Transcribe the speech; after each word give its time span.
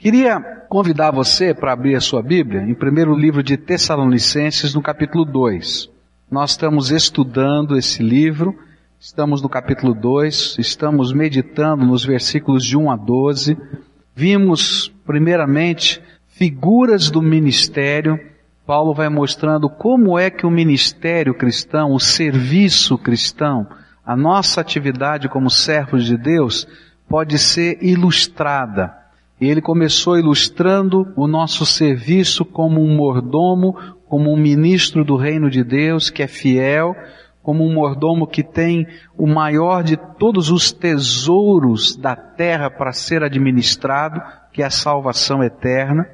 Queria 0.00 0.40
convidar 0.66 1.10
você 1.10 1.52
para 1.52 1.74
abrir 1.74 1.94
a 1.94 2.00
sua 2.00 2.22
Bíblia 2.22 2.62
em 2.62 2.72
primeiro 2.72 3.14
livro 3.14 3.42
de 3.42 3.58
Tessalonicenses, 3.58 4.72
no 4.72 4.80
capítulo 4.80 5.26
2. 5.26 5.90
Nós 6.30 6.52
estamos 6.52 6.90
estudando 6.90 7.76
esse 7.76 8.02
livro, 8.02 8.58
estamos 8.98 9.42
no 9.42 9.48
capítulo 9.50 9.92
2, 9.92 10.56
estamos 10.58 11.12
meditando 11.12 11.84
nos 11.84 12.02
versículos 12.02 12.64
de 12.64 12.78
1 12.78 12.90
a 12.90 12.96
12. 12.96 13.58
Vimos, 14.16 14.90
primeiramente, 15.04 16.00
figuras 16.28 17.10
do 17.10 17.20
ministério. 17.20 18.18
Paulo 18.66 18.94
vai 18.94 19.10
mostrando 19.10 19.68
como 19.68 20.18
é 20.18 20.30
que 20.30 20.46
o 20.46 20.50
ministério 20.50 21.34
cristão, 21.34 21.92
o 21.92 22.00
serviço 22.00 22.96
cristão, 22.96 23.66
a 24.02 24.16
nossa 24.16 24.62
atividade 24.62 25.28
como 25.28 25.50
servos 25.50 26.06
de 26.06 26.16
Deus 26.16 26.66
pode 27.06 27.38
ser 27.38 27.76
ilustrada 27.82 28.98
e 29.40 29.48
ele 29.48 29.62
começou 29.62 30.18
ilustrando 30.18 31.12
o 31.16 31.26
nosso 31.26 31.64
serviço 31.64 32.44
como 32.44 32.80
um 32.80 32.94
mordomo, 32.94 33.74
como 34.06 34.32
um 34.32 34.36
ministro 34.36 35.04
do 35.04 35.16
reino 35.16 35.48
de 35.48 35.64
Deus 35.64 36.10
que 36.10 36.22
é 36.22 36.26
fiel, 36.26 36.94
como 37.42 37.64
um 37.64 37.72
mordomo 37.72 38.26
que 38.26 38.42
tem 38.42 38.86
o 39.16 39.26
maior 39.26 39.82
de 39.82 39.96
todos 39.96 40.50
os 40.50 40.70
tesouros 40.72 41.96
da 41.96 42.14
terra 42.14 42.70
para 42.70 42.92
ser 42.92 43.22
administrado, 43.22 44.20
que 44.52 44.62
é 44.62 44.66
a 44.66 44.70
salvação 44.70 45.42
eterna. 45.42 46.06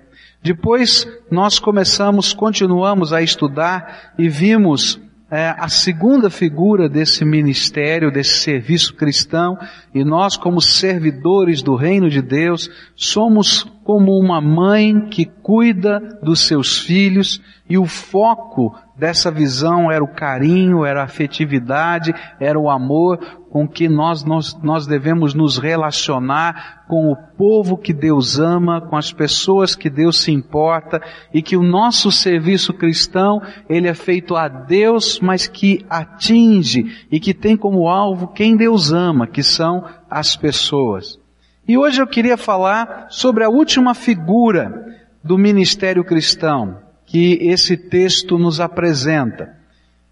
Depois 0.42 1.08
nós 1.28 1.58
começamos, 1.58 2.32
continuamos 2.32 3.12
a 3.12 3.20
estudar 3.22 4.12
e 4.16 4.28
vimos 4.28 5.00
é, 5.28 5.54
a 5.58 5.68
segunda 5.68 6.30
figura 6.30 6.88
desse 6.88 7.24
ministério, 7.24 8.12
desse 8.12 8.38
serviço 8.38 8.94
cristão, 8.94 9.58
e 9.92 10.04
nós, 10.04 10.36
como 10.36 10.60
servidores 10.60 11.62
do 11.62 11.74
reino 11.74 12.08
de 12.08 12.22
Deus, 12.22 12.70
somos 12.94 13.64
como 13.82 14.16
uma 14.18 14.40
mãe 14.40 15.08
que 15.08 15.24
cuida 15.24 15.98
dos 16.22 16.46
seus 16.46 16.78
filhos, 16.78 17.40
e 17.68 17.76
o 17.76 17.86
foco 17.86 18.72
dessa 18.96 19.30
visão 19.30 19.90
era 19.90 20.02
o 20.02 20.14
carinho, 20.14 20.84
era 20.84 21.00
a 21.00 21.04
afetividade, 21.04 22.14
era 22.38 22.58
o 22.58 22.70
amor 22.70 23.18
com 23.56 23.66
que 23.66 23.88
nós, 23.88 24.22
nós, 24.22 24.54
nós 24.62 24.86
devemos 24.86 25.32
nos 25.32 25.56
relacionar 25.56 26.84
com 26.86 27.10
o 27.10 27.16
povo 27.16 27.78
que 27.78 27.94
Deus 27.94 28.38
ama, 28.38 28.82
com 28.82 28.98
as 28.98 29.14
pessoas 29.14 29.74
que 29.74 29.88
Deus 29.88 30.18
se 30.18 30.30
importa 30.30 31.00
e 31.32 31.40
que 31.40 31.56
o 31.56 31.62
nosso 31.62 32.12
serviço 32.12 32.74
cristão, 32.74 33.40
ele 33.66 33.88
é 33.88 33.94
feito 33.94 34.36
a 34.36 34.46
Deus, 34.46 35.18
mas 35.20 35.46
que 35.46 35.86
atinge 35.88 37.06
e 37.10 37.18
que 37.18 37.32
tem 37.32 37.56
como 37.56 37.88
alvo 37.88 38.28
quem 38.28 38.58
Deus 38.58 38.92
ama, 38.92 39.26
que 39.26 39.42
são 39.42 39.86
as 40.10 40.36
pessoas. 40.36 41.18
E 41.66 41.78
hoje 41.78 42.02
eu 42.02 42.06
queria 42.06 42.36
falar 42.36 43.06
sobre 43.08 43.42
a 43.42 43.48
última 43.48 43.94
figura 43.94 44.84
do 45.24 45.38
ministério 45.38 46.04
cristão, 46.04 46.76
que 47.06 47.38
esse 47.40 47.74
texto 47.74 48.36
nos 48.36 48.60
apresenta. 48.60 49.56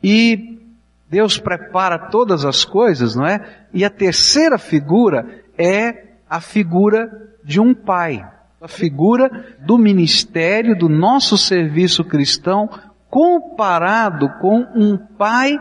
E 0.03 0.64
Deus 1.09 1.39
prepara 1.39 1.99
todas 1.99 2.45
as 2.45 2.65
coisas, 2.65 3.15
não 3.15 3.27
é? 3.27 3.67
E 3.73 3.85
a 3.85 3.91
terceira 3.91 4.59
figura 4.59 5.43
é 5.59 6.15
a 6.29 6.41
figura 6.41 7.31
de 7.45 7.61
um 7.61 7.75
pai. 7.75 8.27
A 8.61 8.69
figura 8.69 9.57
do 9.61 9.77
ministério, 9.77 10.77
do 10.77 10.89
nosso 10.89 11.37
serviço 11.37 12.03
cristão, 12.05 12.69
comparado 13.11 14.29
com 14.41 14.67
um 14.75 14.97
pai 14.97 15.59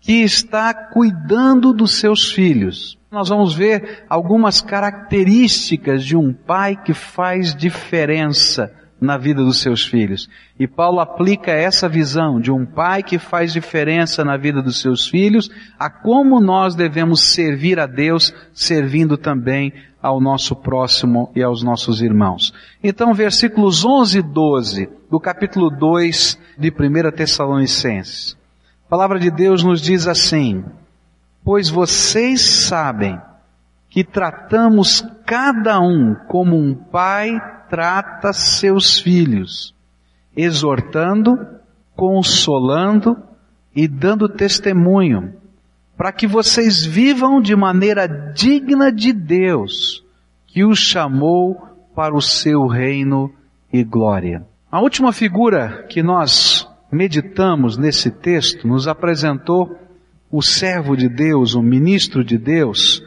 que 0.00 0.22
está 0.22 0.72
cuidando 0.72 1.72
dos 1.72 1.98
seus 1.98 2.32
filhos. 2.32 2.98
Nós 3.10 3.28
vamos 3.28 3.54
ver 3.54 4.04
algumas 4.08 4.60
características 4.60 6.04
de 6.04 6.16
um 6.16 6.32
pai 6.32 6.76
que 6.76 6.94
faz 6.94 7.54
diferença 7.54 8.72
na 9.02 9.18
vida 9.18 9.42
dos 9.42 9.60
seus 9.60 9.84
filhos. 9.84 10.30
E 10.58 10.66
Paulo 10.66 11.00
aplica 11.00 11.50
essa 11.50 11.88
visão 11.88 12.40
de 12.40 12.50
um 12.50 12.64
pai 12.64 13.02
que 13.02 13.18
faz 13.18 13.52
diferença 13.52 14.24
na 14.24 14.36
vida 14.36 14.62
dos 14.62 14.80
seus 14.80 15.08
filhos 15.08 15.50
a 15.78 15.90
como 15.90 16.40
nós 16.40 16.74
devemos 16.74 17.20
servir 17.20 17.78
a 17.80 17.86
Deus, 17.86 18.32
servindo 18.54 19.16
também 19.16 19.72
ao 20.00 20.20
nosso 20.20 20.54
próximo 20.56 21.30
e 21.34 21.42
aos 21.42 21.62
nossos 21.62 22.00
irmãos. 22.00 22.54
Então, 22.82 23.12
versículos 23.12 23.84
11 23.84 24.18
e 24.18 24.22
12 24.22 24.88
do 25.10 25.20
capítulo 25.20 25.70
2 25.70 26.38
de 26.58 26.70
1 26.70 27.10
Tessalonicenses. 27.16 28.36
A 28.86 28.88
palavra 28.88 29.18
de 29.18 29.30
Deus 29.30 29.62
nos 29.62 29.80
diz 29.80 30.06
assim: 30.06 30.64
Pois 31.44 31.68
vocês 31.68 32.40
sabem 32.40 33.20
que 33.92 34.02
tratamos 34.02 35.06
cada 35.26 35.78
um 35.78 36.14
como 36.26 36.56
um 36.56 36.74
pai 36.74 37.38
trata 37.68 38.32
seus 38.32 38.98
filhos, 38.98 39.74
exortando, 40.34 41.38
consolando 41.94 43.18
e 43.76 43.86
dando 43.86 44.30
testemunho, 44.30 45.34
para 45.94 46.10
que 46.10 46.26
vocês 46.26 46.82
vivam 46.86 47.38
de 47.38 47.54
maneira 47.54 48.06
digna 48.06 48.90
de 48.90 49.12
Deus, 49.12 50.02
que 50.46 50.64
os 50.64 50.78
chamou 50.78 51.60
para 51.94 52.14
o 52.14 52.22
seu 52.22 52.66
reino 52.66 53.30
e 53.70 53.84
glória. 53.84 54.46
A 54.70 54.80
última 54.80 55.12
figura 55.12 55.84
que 55.86 56.02
nós 56.02 56.66
meditamos 56.90 57.76
nesse 57.76 58.10
texto 58.10 58.66
nos 58.66 58.88
apresentou 58.88 59.78
o 60.30 60.40
servo 60.40 60.96
de 60.96 61.10
Deus, 61.10 61.54
o 61.54 61.62
ministro 61.62 62.24
de 62.24 62.38
Deus, 62.38 63.02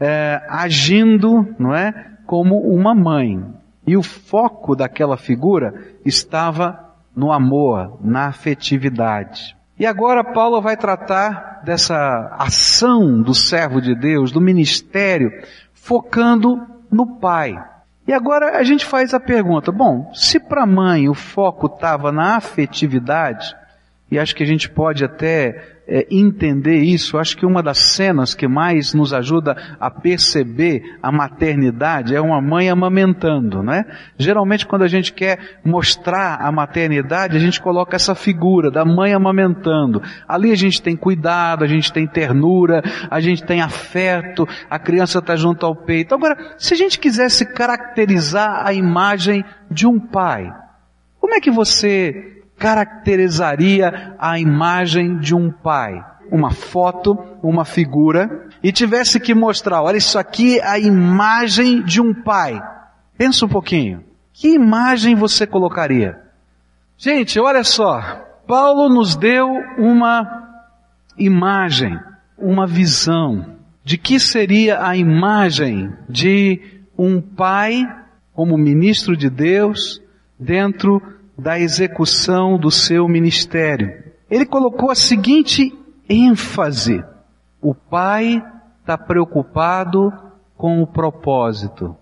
é, 0.00 0.42
agindo, 0.48 1.54
não 1.58 1.74
é, 1.74 2.12
como 2.26 2.58
uma 2.58 2.94
mãe, 2.94 3.42
e 3.86 3.96
o 3.96 4.02
foco 4.02 4.74
daquela 4.74 5.16
figura 5.16 5.74
estava 6.04 6.94
no 7.14 7.32
amor, 7.32 7.98
na 8.02 8.26
afetividade. 8.26 9.56
E 9.78 9.86
agora 9.86 10.24
Paulo 10.24 10.60
vai 10.60 10.76
tratar 10.76 11.60
dessa 11.64 12.34
ação 12.38 13.22
do 13.22 13.34
servo 13.34 13.80
de 13.80 13.94
Deus, 13.94 14.32
do 14.32 14.40
ministério, 14.40 15.30
focando 15.74 16.60
no 16.90 17.18
pai. 17.18 17.54
E 18.08 18.12
agora 18.12 18.58
a 18.58 18.62
gente 18.62 18.86
faz 18.86 19.12
a 19.12 19.20
pergunta, 19.20 19.70
bom, 19.70 20.10
se 20.14 20.40
para 20.40 20.62
a 20.62 20.66
mãe 20.66 21.08
o 21.08 21.14
foco 21.14 21.66
estava 21.66 22.10
na 22.10 22.36
afetividade, 22.36 23.54
e 24.10 24.18
acho 24.18 24.34
que 24.34 24.42
a 24.42 24.46
gente 24.46 24.70
pode 24.70 25.04
até 25.04 25.75
é, 25.88 26.06
entender 26.10 26.82
isso, 26.82 27.16
acho 27.16 27.36
que 27.36 27.46
uma 27.46 27.62
das 27.62 27.78
cenas 27.78 28.34
que 28.34 28.48
mais 28.48 28.92
nos 28.92 29.12
ajuda 29.12 29.56
a 29.78 29.88
perceber 29.88 30.82
a 31.00 31.12
maternidade 31.12 32.14
é 32.14 32.20
uma 32.20 32.40
mãe 32.40 32.68
amamentando, 32.68 33.62
né? 33.62 33.84
Geralmente 34.18 34.66
quando 34.66 34.82
a 34.82 34.88
gente 34.88 35.12
quer 35.12 35.60
mostrar 35.64 36.40
a 36.40 36.50
maternidade, 36.50 37.36
a 37.36 37.40
gente 37.40 37.60
coloca 37.60 37.94
essa 37.94 38.14
figura 38.14 38.70
da 38.70 38.84
mãe 38.84 39.14
amamentando. 39.14 40.02
Ali 40.26 40.50
a 40.50 40.56
gente 40.56 40.82
tem 40.82 40.96
cuidado, 40.96 41.62
a 41.62 41.68
gente 41.68 41.92
tem 41.92 42.06
ternura, 42.06 42.82
a 43.08 43.20
gente 43.20 43.44
tem 43.44 43.60
afeto, 43.60 44.46
a 44.68 44.78
criança 44.78 45.20
está 45.20 45.36
junto 45.36 45.64
ao 45.64 45.76
peito. 45.76 46.14
Agora, 46.14 46.56
se 46.58 46.74
a 46.74 46.76
gente 46.76 46.98
quisesse 46.98 47.46
caracterizar 47.46 48.66
a 48.66 48.72
imagem 48.72 49.44
de 49.70 49.86
um 49.86 50.00
pai, 50.00 50.52
como 51.20 51.34
é 51.34 51.40
que 51.40 51.50
você 51.50 52.35
caracterizaria 52.58 54.14
a 54.18 54.38
imagem 54.38 55.18
de 55.18 55.34
um 55.34 55.50
pai? 55.50 56.04
Uma 56.30 56.50
foto, 56.50 57.16
uma 57.42 57.64
figura, 57.64 58.48
e 58.62 58.72
tivesse 58.72 59.20
que 59.20 59.34
mostrar, 59.34 59.82
olha, 59.82 59.96
isso 59.96 60.18
aqui 60.18 60.58
é 60.58 60.66
a 60.66 60.78
imagem 60.78 61.82
de 61.84 62.00
um 62.00 62.12
pai. 62.12 62.60
Pensa 63.16 63.46
um 63.46 63.48
pouquinho. 63.48 64.02
Que 64.32 64.54
imagem 64.54 65.14
você 65.14 65.46
colocaria? 65.46 66.20
Gente, 66.98 67.38
olha 67.38 67.62
só. 67.62 68.00
Paulo 68.46 68.88
nos 68.88 69.16
deu 69.16 69.48
uma 69.78 70.46
imagem, 71.16 71.98
uma 72.36 72.66
visão 72.66 73.56
de 73.84 73.96
que 73.96 74.18
seria 74.18 74.84
a 74.84 74.96
imagem 74.96 75.92
de 76.08 76.60
um 76.98 77.20
pai 77.20 77.86
como 78.32 78.58
ministro 78.58 79.16
de 79.16 79.30
Deus 79.30 80.02
dentro 80.38 81.00
da 81.38 81.58
execução 81.58 82.58
do 82.58 82.70
seu 82.70 83.06
ministério. 83.08 84.04
Ele 84.30 84.46
colocou 84.46 84.90
a 84.90 84.94
seguinte 84.94 85.72
ênfase: 86.08 87.04
o 87.60 87.74
pai 87.74 88.42
está 88.80 88.96
preocupado 88.96 90.12
com 90.56 90.82
o 90.82 90.86
propósito. 90.86 91.96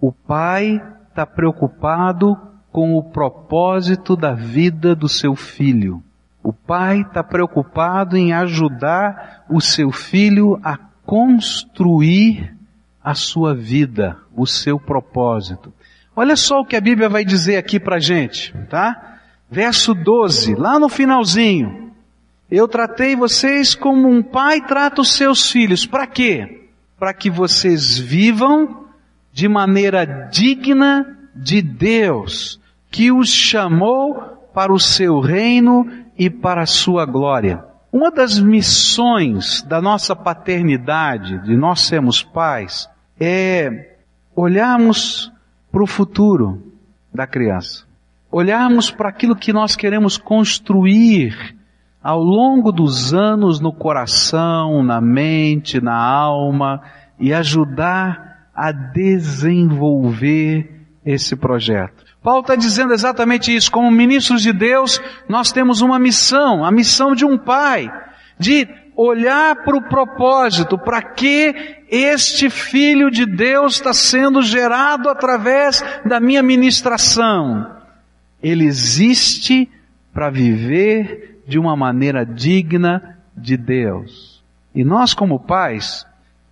O 0.00 0.10
pai 0.10 0.82
está 1.08 1.26
preocupado 1.26 2.36
com 2.72 2.96
o 2.96 3.02
propósito 3.02 4.16
da 4.16 4.32
vida 4.32 4.94
do 4.94 5.08
seu 5.08 5.36
filho. 5.36 6.02
O 6.42 6.52
pai 6.52 7.02
está 7.02 7.22
preocupado 7.22 8.16
em 8.16 8.32
ajudar 8.32 9.44
o 9.48 9.60
seu 9.60 9.92
filho 9.92 10.58
a 10.64 10.76
construir 11.04 12.56
a 13.04 13.14
sua 13.14 13.54
vida, 13.54 14.16
o 14.34 14.46
seu 14.46 14.78
propósito. 14.78 15.72
Olha 16.14 16.36
só 16.36 16.60
o 16.60 16.64
que 16.64 16.76
a 16.76 16.80
Bíblia 16.80 17.08
vai 17.08 17.24
dizer 17.24 17.56
aqui 17.56 17.80
pra 17.80 17.98
gente, 17.98 18.54
tá? 18.68 19.18
Verso 19.50 19.94
12, 19.94 20.54
lá 20.54 20.78
no 20.78 20.88
finalzinho. 20.88 21.90
Eu 22.50 22.68
tratei 22.68 23.16
vocês 23.16 23.74
como 23.74 24.08
um 24.08 24.22
pai 24.22 24.60
trata 24.60 25.00
os 25.00 25.16
seus 25.16 25.50
filhos. 25.50 25.86
Para 25.86 26.06
quê? 26.06 26.68
Para 26.98 27.14
que 27.14 27.30
vocês 27.30 27.98
vivam 27.98 28.84
de 29.32 29.48
maneira 29.48 30.04
digna 30.30 31.18
de 31.34 31.62
Deus, 31.62 32.60
que 32.90 33.10
os 33.10 33.30
chamou 33.30 34.48
para 34.52 34.70
o 34.70 34.78
seu 34.78 35.18
reino 35.18 35.90
e 36.18 36.28
para 36.28 36.62
a 36.62 36.66
sua 36.66 37.06
glória. 37.06 37.64
Uma 37.90 38.10
das 38.10 38.38
missões 38.38 39.62
da 39.62 39.80
nossa 39.80 40.14
paternidade, 40.14 41.38
de 41.44 41.56
nós 41.56 41.80
sermos 41.80 42.22
pais, 42.22 42.88
é 43.18 43.96
olharmos 44.36 45.32
para 45.72 45.82
o 45.82 45.86
futuro 45.86 46.62
da 47.12 47.26
criança. 47.26 47.86
Olharmos 48.30 48.90
para 48.90 49.08
aquilo 49.08 49.34
que 49.34 49.52
nós 49.52 49.74
queremos 49.74 50.18
construir 50.18 51.56
ao 52.02 52.20
longo 52.20 52.70
dos 52.70 53.14
anos 53.14 53.58
no 53.58 53.72
coração, 53.72 54.82
na 54.82 55.00
mente, 55.00 55.80
na 55.80 55.96
alma 55.96 56.82
e 57.18 57.32
ajudar 57.32 58.48
a 58.54 58.70
desenvolver 58.72 60.70
esse 61.04 61.34
projeto. 61.34 62.04
Paulo 62.22 62.42
está 62.42 62.54
dizendo 62.54 62.92
exatamente 62.92 63.54
isso. 63.54 63.70
Como 63.70 63.90
ministros 63.90 64.42
de 64.42 64.52
Deus, 64.52 65.00
nós 65.28 65.50
temos 65.50 65.80
uma 65.80 65.98
missão, 65.98 66.64
a 66.64 66.70
missão 66.70 67.14
de 67.14 67.24
um 67.24 67.36
pai, 67.36 67.90
de 68.38 68.68
olhar 69.02 69.64
para 69.64 69.76
o 69.76 69.82
propósito, 69.82 70.78
para 70.78 71.02
que 71.02 71.82
este 71.88 72.48
filho 72.48 73.10
de 73.10 73.26
Deus 73.26 73.74
está 73.74 73.92
sendo 73.92 74.42
gerado 74.42 75.08
através 75.08 75.84
da 76.04 76.20
minha 76.20 76.42
ministração. 76.42 77.76
Ele 78.42 78.64
existe 78.64 79.68
para 80.12 80.30
viver 80.30 81.42
de 81.46 81.58
uma 81.58 81.76
maneira 81.76 82.24
digna 82.24 83.18
de 83.36 83.56
Deus. 83.56 84.42
E 84.74 84.84
nós, 84.84 85.14
como 85.14 85.40
pais, 85.40 86.06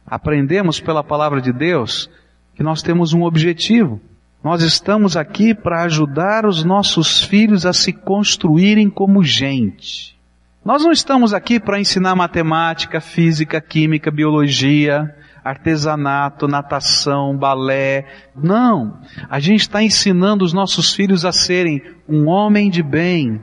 aprendemos 0.06 0.81
pela 0.81 1.05
palavra 1.05 1.41
de 1.41 1.52
Deus 1.52 2.11
que 2.55 2.62
nós 2.62 2.82
temos 2.82 3.12
um 3.12 3.23
objetivo. 3.23 4.00
Nós 4.43 4.62
estamos 4.62 5.17
aqui 5.17 5.55
para 5.55 5.82
ajudar 5.82 6.47
os 6.47 6.64
nossos 6.64 7.23
filhos 7.23 7.64
a 7.67 7.73
se 7.73 7.93
construírem 7.93 8.88
como 8.88 9.23
gente. 9.23 10.19
Nós 10.62 10.85
não 10.85 10.93
estamos 10.93 11.33
aqui 11.33 11.59
para 11.59 11.81
ensinar 11.81 12.15
matemática, 12.15 13.01
física, 13.01 13.61
química, 13.62 14.11
biologia, 14.11 15.15
artesanato, 15.43 16.47
natação, 16.47 17.35
balé. 17.35 18.07
Não. 18.37 19.01
A 19.29 19.41
gente 19.41 19.62
está 19.62 19.83
ensinando 19.83 20.45
os 20.45 20.53
nossos 20.53 20.95
filhos 20.95 21.25
a 21.25 21.33
serem 21.33 21.83
um 22.07 22.29
homem 22.29 22.69
de 22.69 22.83
bem, 22.83 23.43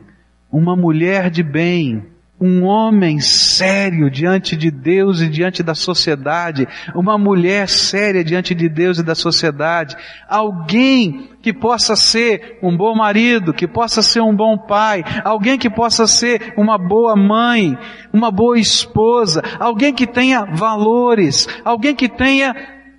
uma 0.51 0.75
mulher 0.75 1.31
de 1.31 1.41
bem, 1.41 2.05
um 2.39 2.63
homem 2.63 3.19
sério 3.19 4.11
diante 4.11 4.55
de 4.55 4.69
Deus 4.69 5.21
e 5.21 5.27
diante 5.27 5.63
da 5.63 5.73
sociedade, 5.73 6.67
uma 6.93 7.17
mulher 7.17 7.67
séria 7.67 8.23
diante 8.23 8.53
de 8.53 8.69
Deus 8.69 8.99
e 8.99 9.03
da 9.03 9.15
sociedade, 9.15 9.95
alguém 10.29 11.31
que 11.41 11.51
possa 11.51 11.95
ser 11.95 12.59
um 12.61 12.75
bom 12.75 12.95
marido, 12.95 13.53
que 13.53 13.67
possa 13.67 14.03
ser 14.03 14.21
um 14.21 14.35
bom 14.35 14.57
pai, 14.57 15.03
alguém 15.23 15.57
que 15.57 15.69
possa 15.69 16.05
ser 16.05 16.53
uma 16.55 16.77
boa 16.77 17.15
mãe, 17.15 17.75
uma 18.13 18.29
boa 18.29 18.59
esposa, 18.59 19.41
alguém 19.59 19.93
que 19.93 20.05
tenha 20.05 20.45
valores, 20.45 21.47
alguém 21.65 21.95
que 21.95 22.07
tenha 22.07 22.55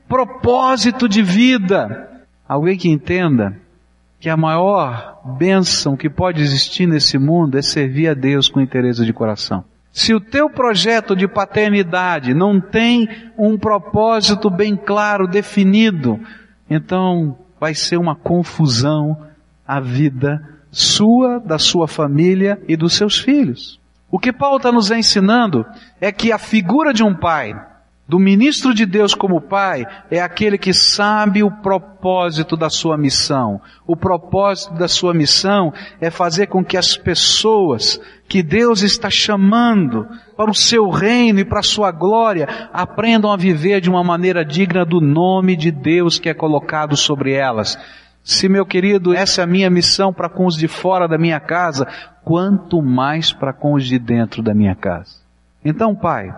propósito 0.09 1.09
de 1.09 1.23
vida, 1.23 2.09
alguém 2.49 2.77
que 2.77 2.89
entenda 2.89 3.68
que 4.21 4.29
a 4.29 4.37
maior 4.37 5.21
bênção 5.39 5.97
que 5.97 6.11
pode 6.11 6.43
existir 6.43 6.87
nesse 6.87 7.19
mundo 7.19 7.57
é 7.57 7.63
servir 7.63 8.09
a 8.09 8.15
Deus 8.15 8.49
com 8.49 8.61
interesse 8.61 9.05
de 9.05 9.13
coração. 9.13 9.65
Se 9.93 10.13
o 10.15 10.21
teu 10.21 10.51
projeto 10.51 11.17
de 11.17 11.27
paternidade 11.27 12.35
não 12.35 12.61
tem 12.61 13.09
um 13.37 13.57
propósito 13.57 14.51
bem 14.51 14.77
claro, 14.77 15.27
definido, 15.27 16.21
então 16.69 17.39
vai 17.59 17.75
ser 17.75 17.97
uma 17.97 18.15
confusão 18.15 19.29
a 19.67 19.81
vida 19.81 20.43
sua, 20.71 21.39
da 21.39 21.59
sua 21.59 21.89
família 21.89 22.61
e 22.69 22.77
dos 22.77 22.95
seus 22.95 23.19
filhos. 23.19 23.81
O 24.11 24.19
que 24.19 24.33
Paulo 24.33 24.57
está 24.57 24.73
nos 24.73 24.91
ensinando 24.91 25.67
é 26.01 26.11
que 26.11 26.33
a 26.33 26.39
figura 26.39 26.95
de 26.95 27.03
um 27.03 27.15
pai 27.15 27.55
do 28.09 28.19
ministro 28.19 28.73
de 28.73 28.87
Deus 28.87 29.15
como 29.15 29.39
pai 29.39 29.87
é 30.11 30.19
aquele 30.19 30.57
que 30.57 30.73
sabe 30.73 31.43
o 31.43 31.51
propósito 31.51 32.57
da 32.57 32.71
sua 32.71 32.97
missão. 32.97 33.61
O 33.87 33.95
propósito 33.95 34.73
da 34.73 34.89
sua 34.89 35.13
missão 35.13 35.75
é 36.01 36.11
fazer 36.11 36.47
com 36.47 36.65
que 36.65 36.79
as 36.79 36.97
pessoas 36.97 38.01
que 38.27 38.43
Deus 38.43 38.81
está 38.81 39.11
chamando 39.11 40.09
para 40.35 40.51
o 40.51 40.55
seu 40.55 40.89
reino 40.89 41.41
e 41.41 41.45
para 41.45 41.61
a 41.61 41.63
sua 41.63 41.91
glória 41.91 42.49
aprendam 42.73 43.31
a 43.31 43.37
viver 43.37 43.83
de 43.83 43.91
uma 43.91 44.03
maneira 44.03 44.43
digna 44.43 44.87
do 44.87 45.03
nome 45.03 45.55
de 45.55 45.71
Deus 45.71 46.19
que 46.19 46.31
é 46.31 46.35
colocado 46.35 46.97
sobre 46.97 47.33
elas. 47.33 47.79
Se 48.25 48.49
meu 48.49 48.65
querido, 48.65 49.13
essa 49.13 49.43
é 49.43 49.45
a 49.45 49.47
minha 49.47 49.69
missão 49.69 50.15
para 50.15 50.31
com 50.31 50.47
os 50.47 50.57
de 50.57 50.67
fora 50.67 51.07
da 51.07 51.19
minha 51.19 51.41
casa, 51.41 51.87
quanto 52.25 52.81
mais 52.81 53.35
para 53.35 53.53
com 53.53 53.75
os 53.75 53.87
de 53.87 53.99
dentro 53.99 54.43
da 54.43 54.55
minha 54.55 54.75
casa. 54.75 55.17
Então, 55.65 55.95
pai, 55.95 56.35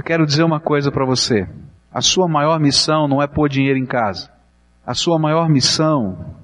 eu 0.00 0.04
quero 0.04 0.24
dizer 0.24 0.44
uma 0.44 0.58
coisa 0.58 0.90
para 0.90 1.04
você. 1.04 1.46
A 1.92 2.00
sua 2.00 2.26
maior 2.26 2.58
missão 2.58 3.06
não 3.06 3.20
é 3.20 3.26
pôr 3.26 3.50
dinheiro 3.50 3.78
em 3.78 3.84
casa. 3.84 4.30
A 4.86 4.94
sua 4.94 5.18
maior 5.18 5.46
missão 5.46 6.36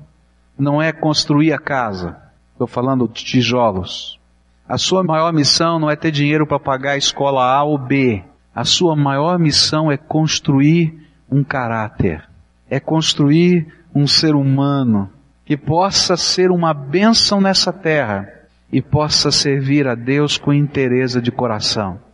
não 0.59 0.83
é 0.83 0.93
construir 0.93 1.55
a 1.55 1.59
casa. 1.59 2.19
Estou 2.53 2.67
falando 2.67 3.09
de 3.09 3.25
tijolos. 3.25 4.21
A 4.69 4.77
sua 4.77 5.03
maior 5.03 5.33
missão 5.33 5.79
não 5.79 5.91
é 5.91 5.97
ter 5.97 6.11
dinheiro 6.11 6.47
para 6.47 6.61
pagar 6.61 6.93
a 6.93 6.97
escola 6.99 7.43
A 7.51 7.63
ou 7.63 7.79
B. 7.79 8.23
A 8.55 8.63
sua 8.63 8.95
maior 8.95 9.39
missão 9.39 9.91
é 9.91 9.97
construir 9.97 11.09
um 11.33 11.43
caráter. 11.43 12.29
É 12.69 12.79
construir 12.79 13.73
um 13.95 14.07
ser 14.07 14.35
humano 14.35 15.11
que 15.47 15.57
possa 15.57 16.15
ser 16.15 16.51
uma 16.51 16.75
bênção 16.75 17.41
nessa 17.41 17.73
terra 17.73 18.29
e 18.71 18.83
possa 18.83 19.31
servir 19.31 19.89
a 19.89 19.95
Deus 19.95 20.37
com 20.37 20.53
interesse 20.53 21.23
de 21.23 21.33
coração. 21.33 22.05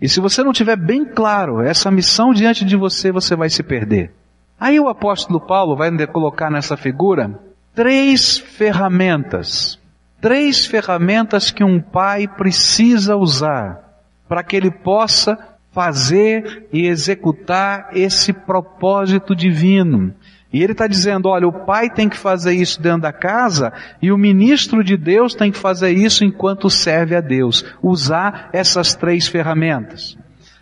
E 0.00 0.08
se 0.08 0.20
você 0.20 0.42
não 0.44 0.52
tiver 0.52 0.76
bem 0.76 1.04
claro 1.04 1.60
essa 1.60 1.90
missão 1.90 2.32
diante 2.32 2.64
de 2.64 2.76
você, 2.76 3.10
você 3.10 3.34
vai 3.34 3.50
se 3.50 3.62
perder. 3.62 4.12
Aí 4.58 4.78
o 4.78 4.88
apóstolo 4.88 5.40
Paulo 5.40 5.76
vai 5.76 5.90
colocar 6.06 6.50
nessa 6.50 6.76
figura 6.76 7.38
três 7.74 8.38
ferramentas. 8.38 9.78
Três 10.20 10.66
ferramentas 10.66 11.50
que 11.50 11.62
um 11.62 11.80
pai 11.80 12.26
precisa 12.26 13.16
usar 13.16 13.84
para 14.28 14.42
que 14.42 14.56
ele 14.56 14.70
possa 14.70 15.38
fazer 15.72 16.66
e 16.72 16.86
executar 16.86 17.90
esse 17.92 18.32
propósito 18.32 19.34
divino. 19.34 20.12
E 20.52 20.62
ele 20.62 20.72
está 20.72 20.86
dizendo, 20.86 21.28
olha, 21.28 21.46
o 21.46 21.66
pai 21.66 21.90
tem 21.90 22.08
que 22.08 22.16
fazer 22.16 22.54
isso 22.54 22.80
dentro 22.80 23.02
da 23.02 23.12
casa 23.12 23.72
e 24.00 24.10
o 24.10 24.16
ministro 24.16 24.82
de 24.82 24.96
Deus 24.96 25.34
tem 25.34 25.52
que 25.52 25.58
fazer 25.58 25.90
isso 25.90 26.24
enquanto 26.24 26.70
serve 26.70 27.14
a 27.14 27.20
Deus. 27.20 27.64
Usar 27.82 28.48
essas 28.52 28.94
três 28.94 29.28
ferramentas. 29.28 30.16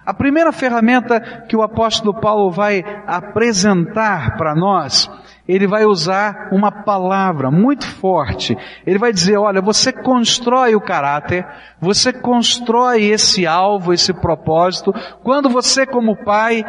A 0.05 0.13
primeira 0.13 0.53
ferramenta 0.53 1.21
que 1.49 1.57
o 1.57 1.63
apóstolo 1.63 2.15
Paulo 2.15 2.51
vai 2.51 2.85
apresentar 3.07 4.37
para 4.37 4.55
nós, 4.55 5.11
ele 5.49 5.67
vai 5.67 5.85
usar 5.85 6.49
uma 6.51 6.71
palavra 6.71 7.51
muito 7.51 7.87
forte. 7.87 8.57
Ele 8.85 8.99
vai 8.99 9.13
dizer, 9.13 9.37
olha, 9.37 9.61
você 9.61 9.93
constrói 9.93 10.75
o 10.75 10.81
caráter, 10.81 11.47
você 11.81 12.13
constrói 12.13 13.05
esse 13.05 13.47
alvo, 13.47 13.93
esse 13.93 14.13
propósito, 14.13 14.93
quando 15.23 15.49
você 15.49 15.87
como 15.87 16.25
pai 16.25 16.65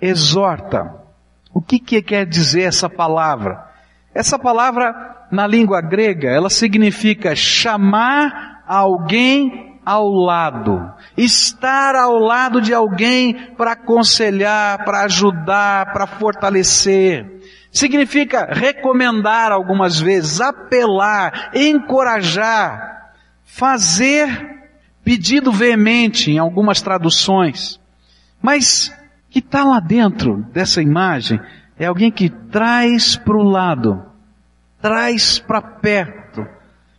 exorta. 0.00 1.05
O 1.56 1.62
que, 1.62 1.78
que 1.78 2.02
quer 2.02 2.26
dizer 2.26 2.64
essa 2.64 2.86
palavra? 2.86 3.66
Essa 4.14 4.38
palavra, 4.38 4.92
na 5.32 5.46
língua 5.46 5.80
grega, 5.80 6.28
ela 6.28 6.50
significa 6.50 7.34
chamar 7.34 8.62
alguém 8.66 9.80
ao 9.82 10.06
lado. 10.06 10.78
Estar 11.16 11.96
ao 11.96 12.18
lado 12.18 12.60
de 12.60 12.74
alguém 12.74 13.54
para 13.56 13.72
aconselhar, 13.72 14.84
para 14.84 15.04
ajudar, 15.04 15.94
para 15.94 16.06
fortalecer. 16.06 17.40
Significa 17.72 18.48
recomendar 18.52 19.50
algumas 19.50 19.98
vezes, 19.98 20.42
apelar, 20.42 21.52
encorajar, 21.54 23.12
fazer 23.46 24.28
pedido 25.02 25.50
veemente 25.50 26.30
em 26.30 26.38
algumas 26.38 26.82
traduções. 26.82 27.80
Mas 28.42 28.92
que 29.36 29.40
está 29.40 29.64
lá 29.64 29.80
dentro 29.80 30.46
dessa 30.50 30.80
imagem 30.80 31.38
é 31.78 31.84
alguém 31.84 32.10
que 32.10 32.30
traz 32.30 33.18
para 33.18 33.36
o 33.36 33.42
lado, 33.42 34.02
traz 34.80 35.38
para 35.38 35.60
perto, 35.60 36.46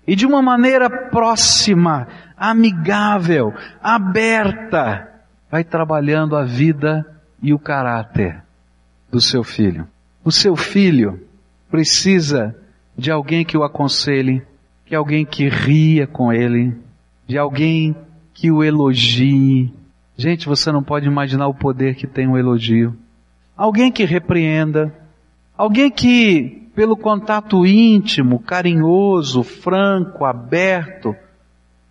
e 0.06 0.15
de 0.15 0.24
uma 0.24 0.39
maneira 0.39 0.88
próxima, 1.10 2.08
amigável, 2.38 3.51
aberta, 3.82 5.12
vai 5.50 5.63
trabalhando 5.63 6.36
a 6.36 6.44
vida 6.44 7.03
e 7.41 7.56
o 7.56 7.58
caráter 7.58 8.44
do 9.12 9.20
seu 9.20 9.44
filho. 9.44 9.88
O 10.24 10.32
seu 10.32 10.56
filho 10.56 11.20
precisa 11.72 12.56
de 12.96 13.10
alguém 13.10 13.44
que 13.44 13.58
o 13.58 13.63
aconselhe, 13.63 14.44
de 14.86 14.96
alguém 14.96 15.25
que 15.25 15.50
ria 15.50 16.06
com 16.06 16.32
ele, 16.32 16.77
de 17.25 17.36
alguém 17.36 17.96
que 18.32 18.51
o 18.51 18.63
elogie, 18.63 19.74
Gente, 20.17 20.47
você 20.47 20.71
não 20.71 20.83
pode 20.83 21.05
imaginar 21.05 21.47
o 21.47 21.53
poder 21.53 21.95
que 21.95 22.07
tem 22.07 22.27
um 22.27 22.38
elogio. 22.38 22.97
Alguém 23.55 23.91
que 23.91 24.03
repreenda, 24.03 24.93
Alguém 25.57 25.89
que, 25.89 26.69
pelo 26.75 26.95
contato 26.95 27.65
íntimo, 27.65 28.38
carinhoso, 28.38 29.41
franco, 29.41 30.24
aberto, 30.24 31.15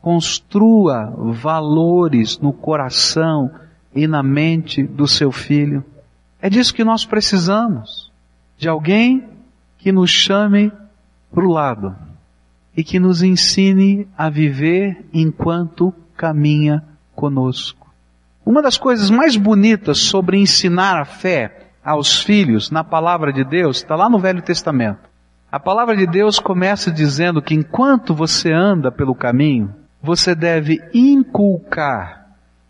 construa 0.00 1.12
valores 1.32 2.38
no 2.38 2.52
coração 2.52 3.50
e 3.92 4.06
na 4.06 4.22
mente 4.22 4.84
do 4.84 5.08
seu 5.08 5.32
filho. 5.32 5.84
É 6.40 6.48
disso 6.48 6.72
que 6.72 6.84
nós 6.84 7.04
precisamos. 7.04 8.12
De 8.56 8.68
alguém 8.68 9.28
que 9.78 9.90
nos 9.90 10.10
chame 10.10 10.70
para 11.34 11.44
o 11.44 11.50
lado 11.50 11.96
e 12.76 12.84
que 12.84 13.00
nos 13.00 13.22
ensine 13.22 14.06
a 14.16 14.30
viver 14.30 15.04
enquanto 15.12 15.92
caminha 16.16 16.84
conosco. 17.16 17.85
Uma 18.46 18.62
das 18.62 18.78
coisas 18.78 19.10
mais 19.10 19.36
bonitas 19.36 20.02
sobre 20.02 20.38
ensinar 20.38 21.00
a 21.00 21.04
fé 21.04 21.72
aos 21.84 22.22
filhos 22.22 22.70
na 22.70 22.84
palavra 22.84 23.32
de 23.32 23.42
Deus 23.42 23.78
está 23.78 23.96
lá 23.96 24.08
no 24.08 24.20
Velho 24.20 24.40
Testamento. 24.40 25.00
A 25.50 25.58
palavra 25.58 25.96
de 25.96 26.06
Deus 26.06 26.38
começa 26.38 26.88
dizendo 26.92 27.42
que 27.42 27.56
enquanto 27.56 28.14
você 28.14 28.52
anda 28.52 28.92
pelo 28.92 29.16
caminho, 29.16 29.74
você 30.00 30.32
deve 30.32 30.80
inculcar 30.94 32.24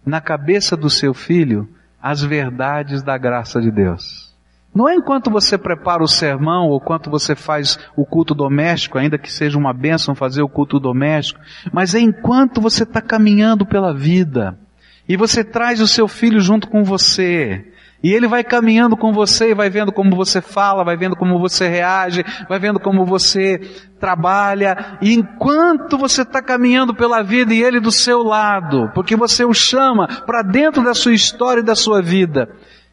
na 0.04 0.18
cabeça 0.18 0.78
do 0.78 0.88
seu 0.88 1.12
filho 1.12 1.68
as 2.02 2.22
verdades 2.22 3.02
da 3.02 3.18
graça 3.18 3.60
de 3.60 3.70
Deus. 3.70 4.34
Não 4.74 4.88
é 4.88 4.94
enquanto 4.94 5.30
você 5.30 5.58
prepara 5.58 6.02
o 6.02 6.08
sermão 6.08 6.70
ou 6.70 6.80
quanto 6.80 7.10
você 7.10 7.36
faz 7.36 7.78
o 7.94 8.06
culto 8.06 8.34
doméstico, 8.34 8.96
ainda 8.96 9.18
que 9.18 9.30
seja 9.30 9.58
uma 9.58 9.74
bênção 9.74 10.14
fazer 10.14 10.40
o 10.40 10.48
culto 10.48 10.80
doméstico, 10.80 11.38
mas 11.70 11.94
é 11.94 12.00
enquanto 12.00 12.62
você 12.62 12.84
está 12.84 13.02
caminhando 13.02 13.66
pela 13.66 13.92
vida 13.92 14.58
e 15.08 15.16
você 15.16 15.44
traz 15.44 15.80
o 15.80 15.86
seu 15.86 16.08
filho 16.08 16.40
junto 16.40 16.68
com 16.68 16.82
você. 16.82 17.64
E 18.02 18.12
ele 18.12 18.28
vai 18.28 18.44
caminhando 18.44 18.96
com 18.96 19.12
você 19.12 19.54
vai 19.54 19.70
vendo 19.70 19.90
como 19.90 20.14
você 20.14 20.40
fala, 20.40 20.84
vai 20.84 20.96
vendo 20.96 21.16
como 21.16 21.38
você 21.38 21.66
reage, 21.66 22.24
vai 22.48 22.58
vendo 22.58 22.78
como 22.78 23.04
você 23.04 23.58
trabalha. 23.98 24.98
E 25.00 25.14
enquanto 25.14 25.96
você 25.96 26.22
está 26.22 26.42
caminhando 26.42 26.94
pela 26.94 27.22
vida 27.22 27.54
e 27.54 27.62
ele 27.62 27.80
do 27.80 27.90
seu 27.90 28.22
lado, 28.22 28.90
porque 28.94 29.16
você 29.16 29.44
o 29.44 29.54
chama 29.54 30.06
para 30.26 30.42
dentro 30.42 30.84
da 30.84 30.94
sua 30.94 31.14
história 31.14 31.60
e 31.60 31.64
da 31.64 31.74
sua 31.74 32.02
vida, 32.02 32.50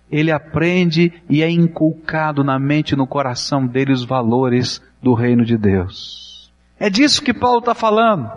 ele 0.10 0.32
aprende 0.32 1.12
e 1.30 1.44
é 1.44 1.50
inculcado 1.50 2.44
na 2.44 2.58
mente 2.58 2.92
e 2.92 2.98
no 2.98 3.06
coração 3.06 3.68
dele 3.68 3.92
os 3.92 4.06
valores 4.06 4.82
do 5.02 5.14
reino 5.14 5.44
de 5.44 5.58
Deus. 5.58 6.52
É 6.80 6.90
disso 6.90 7.22
que 7.22 7.34
Paulo 7.34 7.60
está 7.60 7.76
falando. 7.76 8.32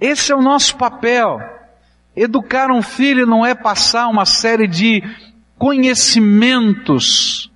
Esse 0.00 0.32
é 0.32 0.36
o 0.36 0.42
nosso 0.42 0.76
papel. 0.76 1.55
Educar 2.16 2.70
um 2.72 2.80
filho 2.80 3.26
não 3.26 3.44
é 3.44 3.54
passar 3.54 4.08
uma 4.08 4.24
série 4.24 4.66
de 4.66 5.02
conhecimentos 5.58 7.50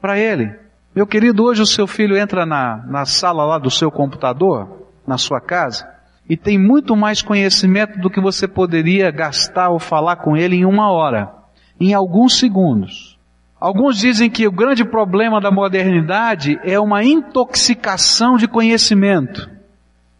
para 0.00 0.16
ele. 0.18 0.54
Meu 0.94 1.06
querido, 1.06 1.42
hoje 1.42 1.62
o 1.62 1.66
seu 1.66 1.86
filho 1.86 2.16
entra 2.16 2.46
na, 2.46 2.76
na 2.86 3.04
sala 3.04 3.44
lá 3.44 3.58
do 3.58 3.70
seu 3.70 3.90
computador, 3.90 4.86
na 5.04 5.18
sua 5.18 5.40
casa, 5.40 5.88
e 6.28 6.36
tem 6.36 6.56
muito 6.56 6.94
mais 6.94 7.20
conhecimento 7.20 7.98
do 7.98 8.08
que 8.08 8.20
você 8.20 8.46
poderia 8.46 9.10
gastar 9.10 9.70
ou 9.70 9.80
falar 9.80 10.16
com 10.16 10.36
ele 10.36 10.56
em 10.56 10.64
uma 10.64 10.92
hora 10.92 11.32
em 11.80 11.92
alguns 11.92 12.38
segundos. 12.38 13.18
Alguns 13.60 13.98
dizem 13.98 14.30
que 14.30 14.46
o 14.46 14.52
grande 14.52 14.84
problema 14.84 15.40
da 15.40 15.50
modernidade 15.50 16.58
é 16.62 16.78
uma 16.78 17.02
intoxicação 17.02 18.36
de 18.36 18.46
conhecimento. 18.46 19.50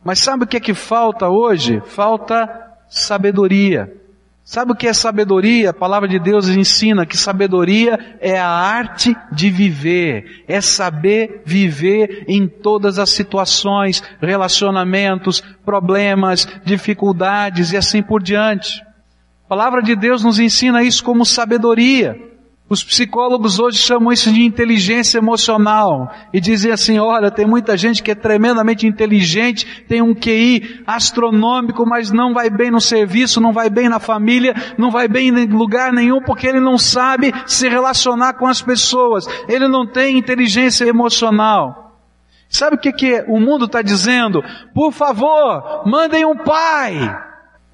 Mas 0.02 0.18
sabe 0.20 0.44
o 0.44 0.46
que 0.46 0.56
é 0.56 0.60
que 0.60 0.74
falta 0.74 1.28
hoje? 1.28 1.80
Falta 1.86 2.63
sabedoria. 2.88 3.92
Sabe 4.44 4.72
o 4.72 4.74
que 4.74 4.86
é 4.86 4.92
sabedoria? 4.92 5.70
A 5.70 5.74
palavra 5.74 6.06
de 6.06 6.18
Deus 6.18 6.48
ensina 6.48 7.06
que 7.06 7.16
sabedoria 7.16 7.98
é 8.20 8.38
a 8.38 8.46
arte 8.46 9.16
de 9.32 9.48
viver, 9.48 10.44
é 10.46 10.60
saber 10.60 11.42
viver 11.46 12.26
em 12.28 12.46
todas 12.46 12.98
as 12.98 13.08
situações, 13.08 14.02
relacionamentos, 14.20 15.40
problemas, 15.64 16.46
dificuldades 16.62 17.72
e 17.72 17.76
assim 17.78 18.02
por 18.02 18.22
diante. 18.22 18.82
A 19.46 19.48
palavra 19.48 19.82
de 19.82 19.96
Deus 19.96 20.22
nos 20.22 20.38
ensina 20.38 20.82
isso 20.82 21.02
como 21.02 21.24
sabedoria. 21.24 22.33
Os 22.66 22.83
psicólogos 22.83 23.59
hoje 23.59 23.76
chamam 23.76 24.11
isso 24.11 24.33
de 24.33 24.42
inteligência 24.42 25.18
emocional 25.18 26.11
e 26.33 26.40
dizem 26.40 26.73
assim, 26.73 26.99
olha, 26.99 27.30
tem 27.30 27.47
muita 27.47 27.76
gente 27.76 28.02
que 28.02 28.11
é 28.11 28.14
tremendamente 28.14 28.87
inteligente, 28.87 29.85
tem 29.87 30.00
um 30.00 30.14
QI 30.14 30.83
astronômico, 30.87 31.85
mas 31.85 32.11
não 32.11 32.33
vai 32.33 32.49
bem 32.49 32.71
no 32.71 32.80
serviço, 32.80 33.38
não 33.38 33.52
vai 33.52 33.68
bem 33.68 33.90
na 33.90 34.00
família, 34.00 34.54
não 34.78 34.90
vai 34.90 35.06
bem 35.06 35.28
em 35.28 35.47
lugar 35.47 35.92
nenhum 35.92 36.23
porque 36.23 36.47
ele 36.47 36.59
não 36.59 36.78
sabe 36.78 37.35
se 37.47 37.68
relacionar 37.68 38.33
com 38.35 38.47
as 38.47 38.62
pessoas. 38.62 39.26
Ele 39.47 39.68
não 39.68 39.87
tem 39.87 40.16
inteligência 40.16 40.87
emocional. 40.87 41.99
Sabe 42.49 42.76
o 42.76 42.78
que, 42.78 42.92
que 42.92 43.25
o 43.28 43.38
mundo 43.38 43.66
está 43.66 43.83
dizendo? 43.83 44.42
Por 44.73 44.90
favor, 44.90 45.83
mandem 45.85 46.25
um 46.25 46.37
pai. 46.37 47.14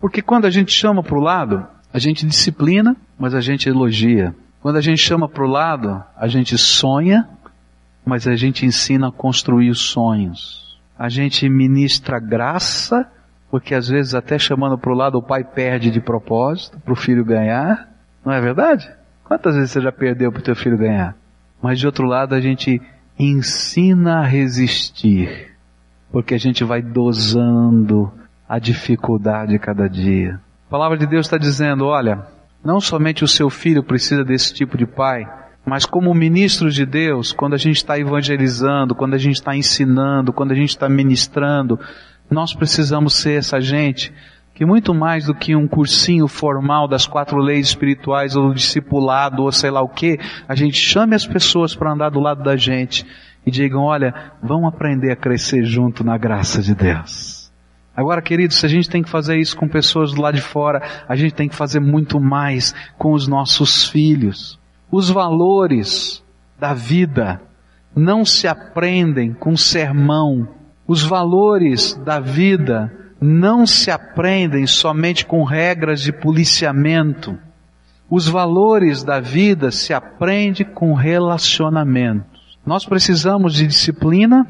Porque 0.00 0.20
quando 0.20 0.47
a 0.47 0.50
gente 0.50 0.73
chama 0.73 1.00
para 1.00 1.16
o 1.16 1.23
lado, 1.23 1.64
a 1.92 1.99
gente 2.00 2.26
disciplina, 2.26 2.97
mas 3.16 3.35
a 3.35 3.40
gente 3.40 3.68
elogia. 3.68 4.35
Quando 4.60 4.76
a 4.76 4.80
gente 4.80 4.98
chama 4.98 5.28
para 5.28 5.44
o 5.44 5.48
lado, 5.48 6.02
a 6.16 6.28
gente 6.28 6.56
sonha, 6.58 7.28
mas 8.04 8.26
a 8.26 8.36
gente 8.36 8.66
ensina 8.66 9.08
a 9.08 9.12
construir 9.12 9.70
os 9.70 9.80
sonhos. 9.80 10.78
A 10.98 11.08
gente 11.08 11.48
ministra 11.48 12.20
graça, 12.20 13.10
porque 13.50 13.74
às 13.74 13.88
vezes 13.88 14.14
até 14.14 14.38
chamando 14.38 14.76
para 14.76 14.92
o 14.92 14.94
lado 14.94 15.16
o 15.16 15.22
pai 15.22 15.42
perde 15.42 15.90
de 15.90 16.00
propósito 16.00 16.78
para 16.78 16.92
o 16.92 16.96
filho 16.96 17.24
ganhar. 17.24 17.88
Não 18.24 18.32
é 18.32 18.40
verdade? 18.40 18.90
Quantas 19.24 19.54
vezes 19.54 19.70
você 19.70 19.80
já 19.80 19.90
perdeu 19.90 20.30
para 20.30 20.40
o 20.40 20.44
teu 20.44 20.54
filho 20.54 20.76
ganhar? 20.76 21.16
Mas 21.62 21.78
de 21.78 21.86
outro 21.86 22.06
lado 22.06 22.34
a 22.34 22.40
gente 22.40 22.82
ensina 23.18 24.18
a 24.20 24.24
resistir, 24.24 25.56
porque 26.12 26.34
a 26.34 26.38
gente 26.38 26.64
vai 26.64 26.82
dosando 26.82 28.12
a 28.48 28.58
dificuldade 28.58 29.58
cada 29.58 29.88
dia. 29.88 30.40
A 30.66 30.70
palavra 30.70 30.98
de 30.98 31.06
Deus 31.06 31.26
está 31.26 31.38
dizendo, 31.38 31.86
olha, 31.86 32.26
não 32.64 32.80
somente 32.80 33.24
o 33.24 33.28
seu 33.28 33.48
filho 33.48 33.82
precisa 33.82 34.24
desse 34.24 34.52
tipo 34.52 34.76
de 34.76 34.86
pai, 34.86 35.26
mas 35.64 35.84
como 35.86 36.12
ministros 36.14 36.74
de 36.74 36.86
Deus, 36.86 37.32
quando 37.32 37.54
a 37.54 37.58
gente 37.58 37.76
está 37.76 37.98
evangelizando, 37.98 38.94
quando 38.94 39.14
a 39.14 39.18
gente 39.18 39.36
está 39.36 39.56
ensinando, 39.56 40.32
quando 40.32 40.52
a 40.52 40.54
gente 40.54 40.70
está 40.70 40.88
ministrando, 40.88 41.78
nós 42.30 42.54
precisamos 42.54 43.14
ser 43.14 43.38
essa 43.38 43.60
gente 43.60 44.12
que 44.54 44.66
muito 44.66 44.92
mais 44.92 45.24
do 45.24 45.34
que 45.34 45.56
um 45.56 45.66
cursinho 45.66 46.28
formal 46.28 46.86
das 46.86 47.06
quatro 47.06 47.38
leis 47.38 47.68
espirituais 47.68 48.36
ou 48.36 48.52
discipulado 48.52 49.42
ou 49.42 49.50
sei 49.50 49.70
lá 49.70 49.80
o 49.80 49.88
que, 49.88 50.18
a 50.46 50.54
gente 50.54 50.76
chame 50.76 51.14
as 51.14 51.26
pessoas 51.26 51.74
para 51.74 51.92
andar 51.92 52.10
do 52.10 52.20
lado 52.20 52.42
da 52.42 52.56
gente 52.56 53.06
e 53.46 53.50
digam, 53.50 53.82
olha, 53.82 54.32
vão 54.42 54.66
aprender 54.66 55.10
a 55.10 55.16
crescer 55.16 55.64
junto 55.64 56.04
na 56.04 56.18
graça 56.18 56.60
de 56.60 56.74
Deus. 56.74 57.39
Agora, 58.00 58.23
queridos, 58.23 58.57
se 58.57 58.64
a 58.64 58.69
gente 58.69 58.88
tem 58.88 59.02
que 59.02 59.11
fazer 59.11 59.38
isso 59.38 59.54
com 59.54 59.69
pessoas 59.69 60.14
do 60.14 60.23
lado 60.23 60.35
de 60.35 60.40
fora, 60.40 61.04
a 61.07 61.14
gente 61.14 61.35
tem 61.35 61.50
que 61.50 61.54
fazer 61.54 61.80
muito 61.80 62.19
mais 62.19 62.75
com 62.97 63.12
os 63.12 63.28
nossos 63.28 63.85
filhos. 63.90 64.59
Os 64.90 65.11
valores 65.11 66.25
da 66.59 66.73
vida 66.73 67.42
não 67.95 68.25
se 68.25 68.49
aprendem 68.49 69.35
com 69.35 69.54
sermão. 69.54 70.49
Os 70.87 71.02
valores 71.02 71.95
da 72.02 72.19
vida 72.19 72.90
não 73.21 73.66
se 73.66 73.90
aprendem 73.90 74.66
somente 74.66 75.26
com 75.26 75.45
regras 75.45 76.00
de 76.00 76.11
policiamento. 76.11 77.38
Os 78.09 78.26
valores 78.26 79.04
da 79.04 79.21
vida 79.21 79.71
se 79.71 79.92
aprende 79.92 80.64
com 80.64 80.95
relacionamentos. 80.95 82.59
Nós 82.64 82.87
precisamos 82.87 83.52
de 83.52 83.66
disciplina, 83.66 84.47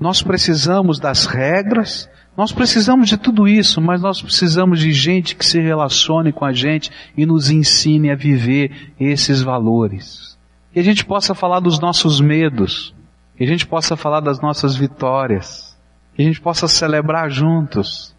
nós 0.00 0.20
precisamos 0.20 0.98
das 0.98 1.26
regras, 1.26 2.10
nós 2.36 2.50
precisamos 2.50 3.08
de 3.08 3.18
tudo 3.18 3.46
isso, 3.46 3.80
mas 3.80 4.00
nós 4.00 4.22
precisamos 4.22 4.80
de 4.80 4.90
gente 4.92 5.36
que 5.36 5.44
se 5.44 5.60
relacione 5.60 6.32
com 6.32 6.44
a 6.44 6.52
gente 6.52 6.90
e 7.16 7.26
nos 7.26 7.50
ensine 7.50 8.10
a 8.10 8.16
viver 8.16 8.92
esses 8.98 9.42
valores. 9.42 10.38
Que 10.72 10.80
a 10.80 10.84
gente 10.84 11.04
possa 11.04 11.34
falar 11.34 11.60
dos 11.60 11.78
nossos 11.78 12.20
medos, 12.20 12.94
que 13.36 13.44
a 13.44 13.46
gente 13.46 13.66
possa 13.66 13.96
falar 13.96 14.20
das 14.20 14.40
nossas 14.40 14.74
vitórias, 14.74 15.78
que 16.14 16.22
a 16.22 16.24
gente 16.24 16.40
possa 16.40 16.66
celebrar 16.66 17.30
juntos, 17.30 18.16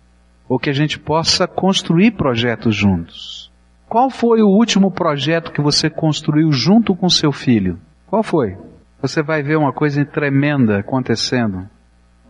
ou 0.48 0.60
que 0.60 0.70
a 0.70 0.74
gente 0.74 1.00
possa 1.00 1.48
construir 1.48 2.12
projetos 2.12 2.75
juntos. 2.75 3.51
Qual 3.89 4.10
foi 4.10 4.41
o 4.41 4.48
último 4.48 4.91
projeto 4.91 5.51
que 5.51 5.62
você 5.62 5.89
construiu 5.89 6.51
junto 6.51 6.96
com 6.96 7.10
seu 7.10 7.32
filho? 7.32 7.79
Qual 8.05 8.22
foi? 8.22 8.55
Você 9.01 9.24
vai 9.24 9.41
ver 9.41 9.58
uma 9.58 9.74
coisa 9.74 10.05
tremenda 10.05 10.79
acontecendo. 10.79 11.67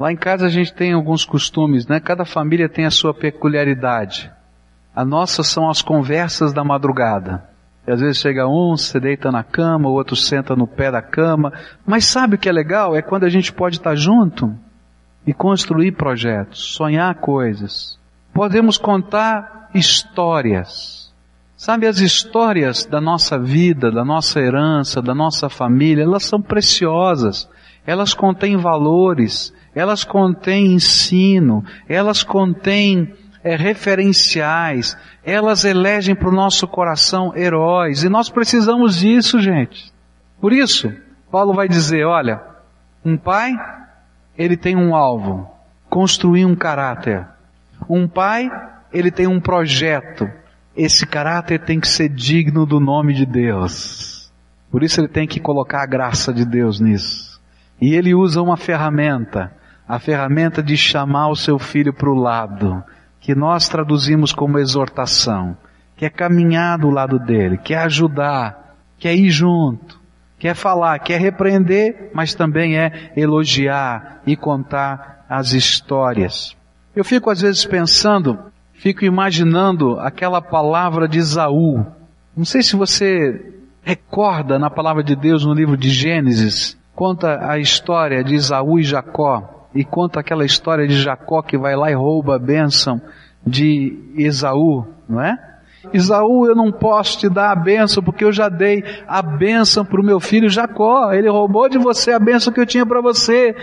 Lá 0.04 0.12
em 0.12 0.18
casa 0.18 0.48
a 0.48 0.50
gente 0.50 0.74
tem 0.74 0.92
alguns 0.92 1.24
costumes, 1.24 1.88
né? 1.88 1.98
Cada 1.98 2.26
família 2.26 2.68
tem 2.68 2.84
a 2.84 2.92
sua 2.92 3.14
peculiaridade. 3.14 4.30
A 4.94 5.06
nossa 5.06 5.44
são 5.44 5.70
as 5.70 5.82
conversas 5.82 6.52
da 6.52 6.62
madrugada. 6.62 7.42
E 7.88 7.92
às 7.94 8.02
vezes 8.02 8.18
chega 8.18 8.46
um, 8.46 8.76
se 8.76 9.00
deita 9.00 9.32
na 9.32 9.46
cama, 9.46 9.88
o 9.88 9.94
outro 9.94 10.14
senta 10.18 10.58
no 10.58 10.68
pé 10.68 10.92
da 10.92 11.02
cama. 11.02 11.54
Mas 11.86 12.04
sabe 12.04 12.36
o 12.36 12.38
que 12.38 12.50
é 12.50 12.52
legal? 12.52 12.94
É 12.94 13.02
quando 13.02 13.24
a 13.24 13.30
gente 13.30 13.54
pode 13.54 13.78
estar 13.78 13.96
junto 13.96 14.54
e 15.26 15.34
construir 15.34 15.94
projetos, 15.94 16.76
sonhar 16.76 17.16
coisas. 17.16 17.98
Podemos 18.34 18.78
contar 18.78 19.70
histórias. 19.74 21.14
Sabe, 21.56 21.88
as 21.88 22.00
histórias 22.00 22.86
da 22.86 23.00
nossa 23.00 23.40
vida, 23.40 23.90
da 23.90 24.04
nossa 24.04 24.42
herança, 24.42 25.02
da 25.02 25.16
nossa 25.16 25.48
família, 25.48 26.04
elas 26.04 26.26
são 26.26 26.42
preciosas. 26.42 27.50
Elas 27.88 28.14
contêm 28.14 28.58
valores, 28.58 29.54
elas 29.76 30.04
contêm 30.04 30.74
ensino, 30.74 31.64
elas 31.88 32.24
contêm 32.24 33.14
é, 33.44 33.56
referenciais, 33.56 34.98
elas 35.24 35.66
elegem 35.66 36.16
para 36.16 36.30
o 36.30 36.36
nosso 36.36 36.68
coração 36.68 37.36
heróis, 37.36 38.04
e 38.04 38.10
nós 38.10 38.30
precisamos 38.30 38.98
disso, 38.98 39.40
gente. 39.40 39.92
Por 40.40 40.54
isso, 40.54 40.94
Paulo 41.32 41.54
vai 41.54 41.68
dizer, 41.68 42.06
olha, 42.06 42.42
um 43.04 43.18
pai, 43.18 43.54
ele 44.38 44.56
tem 44.56 44.76
um 44.76 44.96
alvo, 44.96 45.50
construir 45.90 46.46
um 46.46 46.56
caráter. 46.56 47.28
Um 47.90 48.08
pai, 48.08 48.50
ele 48.92 49.12
tem 49.12 49.28
um 49.28 49.40
projeto, 49.40 50.30
esse 50.76 51.06
caráter 51.06 51.60
tem 51.60 51.80
que 51.80 51.88
ser 51.88 52.10
digno 52.10 52.66
do 52.66 52.80
nome 52.80 53.14
de 53.14 53.26
Deus. 53.26 54.32
Por 54.72 54.84
isso 54.84 55.02
ele 55.02 55.08
tem 55.08 55.28
que 55.28 55.40
colocar 55.40 55.84
a 55.84 55.86
graça 55.86 56.34
de 56.34 56.46
Deus 56.46 56.80
nisso. 56.80 57.40
E 57.80 57.94
ele 57.94 58.16
usa 58.16 58.42
uma 58.42 58.58
ferramenta, 58.58 59.52
a 59.94 60.00
ferramenta 60.00 60.64
de 60.64 60.76
chamar 60.76 61.30
o 61.30 61.36
seu 61.36 61.60
filho 61.60 61.94
para 61.94 62.10
o 62.10 62.16
lado, 62.16 62.84
que 63.20 63.36
nós 63.36 63.70
traduzimos 63.70 64.34
como 64.34 64.58
exortação, 64.58 65.56
que 65.96 66.04
é 66.04 66.10
caminhar 66.10 66.80
do 66.80 66.90
lado 66.90 67.20
dele, 67.20 67.58
que 67.58 67.76
é 67.76 67.78
ajudar, 67.78 68.76
que 68.98 69.08
é 69.08 69.16
ir 69.16 69.30
junto, 69.30 70.02
que 70.40 70.48
é 70.48 70.56
falar, 70.56 70.98
que 70.98 71.14
é 71.14 71.18
repreender, 71.18 72.10
mas 72.12 72.34
também 72.34 72.76
é 72.76 73.12
elogiar 73.16 74.22
e 74.26 74.36
contar 74.36 75.26
as 75.30 75.54
histórias. 75.54 76.58
Eu 76.96 77.06
fico 77.06 77.30
às 77.30 77.42
vezes 77.42 77.64
pensando 77.64 78.40
fico 78.74 79.06
imaginando 79.06 80.00
aquela 80.00 80.42
palavra 80.42 81.08
de 81.08 81.20
Isaú. 81.20 81.86
Não 82.36 82.44
sei 82.44 82.64
se 82.64 82.76
você 82.76 83.54
recorda 83.84 84.58
na 84.58 84.72
palavra 84.72 85.04
de 85.04 85.16
Deus 85.16 85.46
no 85.46 85.54
livro 85.54 85.78
de 85.78 85.90
Gênesis, 85.90 86.78
conta 86.96 87.48
a 87.48 87.60
história 87.60 88.24
de 88.24 88.34
Isaú 88.34 88.80
e 88.80 88.84
Jacó, 88.84 89.63
e 89.74 89.84
conta 89.84 90.20
aquela 90.20 90.46
história 90.46 90.88
de 90.88 90.96
Jacó 90.96 91.42
que 91.42 91.58
vai 91.58 91.76
lá 91.76 91.90
e 91.90 91.96
rouba 91.96 92.36
a 92.36 92.40
bênção 92.40 93.02
de 93.46 93.98
Esaú, 94.16 94.86
não 95.08 95.22
é? 95.22 95.54
Isaú, 95.92 96.46
eu 96.46 96.56
não 96.56 96.72
posso 96.72 97.20
te 97.20 97.28
dar 97.28 97.52
a 97.52 97.56
bênção 97.56 98.02
porque 98.02 98.24
eu 98.24 98.32
já 98.32 98.48
dei 98.48 98.84
a 99.06 99.22
bênção 99.22 99.84
para 99.84 100.00
o 100.00 100.04
meu 100.04 100.20
filho 100.20 100.48
Jacó. 100.48 101.12
Ele 101.12 101.30
roubou 101.30 101.68
de 101.68 101.78
você 101.78 102.12
a 102.12 102.20
bênção 102.20 102.54
que 102.54 102.60
eu 102.60 102.66
tinha 102.66 102.86
para 102.86 103.02
você. 103.02 103.54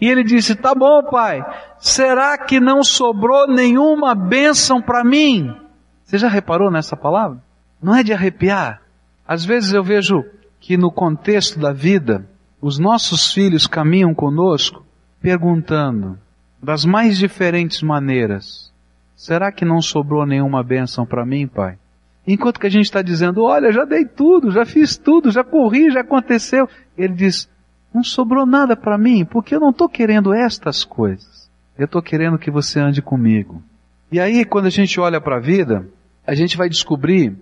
E 0.00 0.08
ele 0.08 0.24
disse, 0.24 0.54
tá 0.54 0.74
bom 0.74 1.02
pai, 1.10 1.44
será 1.78 2.38
que 2.38 2.58
não 2.60 2.82
sobrou 2.82 3.46
nenhuma 3.46 4.14
bênção 4.14 4.80
para 4.80 5.04
mim? 5.04 5.54
Você 6.02 6.16
já 6.16 6.28
reparou 6.28 6.70
nessa 6.70 6.96
palavra? 6.96 7.38
Não 7.82 7.94
é 7.94 8.02
de 8.02 8.12
arrepiar? 8.12 8.80
Às 9.28 9.44
vezes 9.44 9.72
eu 9.72 9.82
vejo 9.82 10.24
que 10.60 10.76
no 10.76 10.90
contexto 10.90 11.58
da 11.58 11.72
vida, 11.72 12.26
os 12.60 12.78
nossos 12.78 13.34
filhos 13.34 13.66
caminham 13.66 14.14
conosco 14.14 14.85
perguntando, 15.20 16.18
das 16.62 16.84
mais 16.84 17.18
diferentes 17.18 17.82
maneiras, 17.82 18.72
será 19.14 19.52
que 19.52 19.64
não 19.64 19.80
sobrou 19.80 20.26
nenhuma 20.26 20.62
bênção 20.62 21.06
para 21.06 21.24
mim, 21.24 21.46
pai? 21.46 21.78
Enquanto 22.26 22.58
que 22.58 22.66
a 22.66 22.70
gente 22.70 22.86
está 22.86 23.02
dizendo, 23.02 23.44
olha, 23.44 23.70
já 23.70 23.84
dei 23.84 24.04
tudo, 24.04 24.50
já 24.50 24.64
fiz 24.64 24.96
tudo, 24.96 25.30
já 25.30 25.44
corri, 25.44 25.90
já 25.90 26.00
aconteceu. 26.00 26.68
Ele 26.98 27.14
diz, 27.14 27.48
não 27.94 28.02
sobrou 28.02 28.44
nada 28.44 28.76
para 28.76 28.98
mim, 28.98 29.24
porque 29.24 29.54
eu 29.54 29.60
não 29.60 29.70
estou 29.70 29.88
querendo 29.88 30.34
estas 30.34 30.84
coisas. 30.84 31.48
Eu 31.78 31.84
estou 31.84 32.02
querendo 32.02 32.38
que 32.38 32.50
você 32.50 32.80
ande 32.80 33.00
comigo. 33.00 33.62
E 34.10 34.18
aí, 34.18 34.44
quando 34.44 34.66
a 34.66 34.70
gente 34.70 34.98
olha 34.98 35.20
para 35.20 35.36
a 35.36 35.40
vida, 35.40 35.88
a 36.26 36.34
gente 36.34 36.56
vai 36.56 36.68
descobrir 36.68 37.36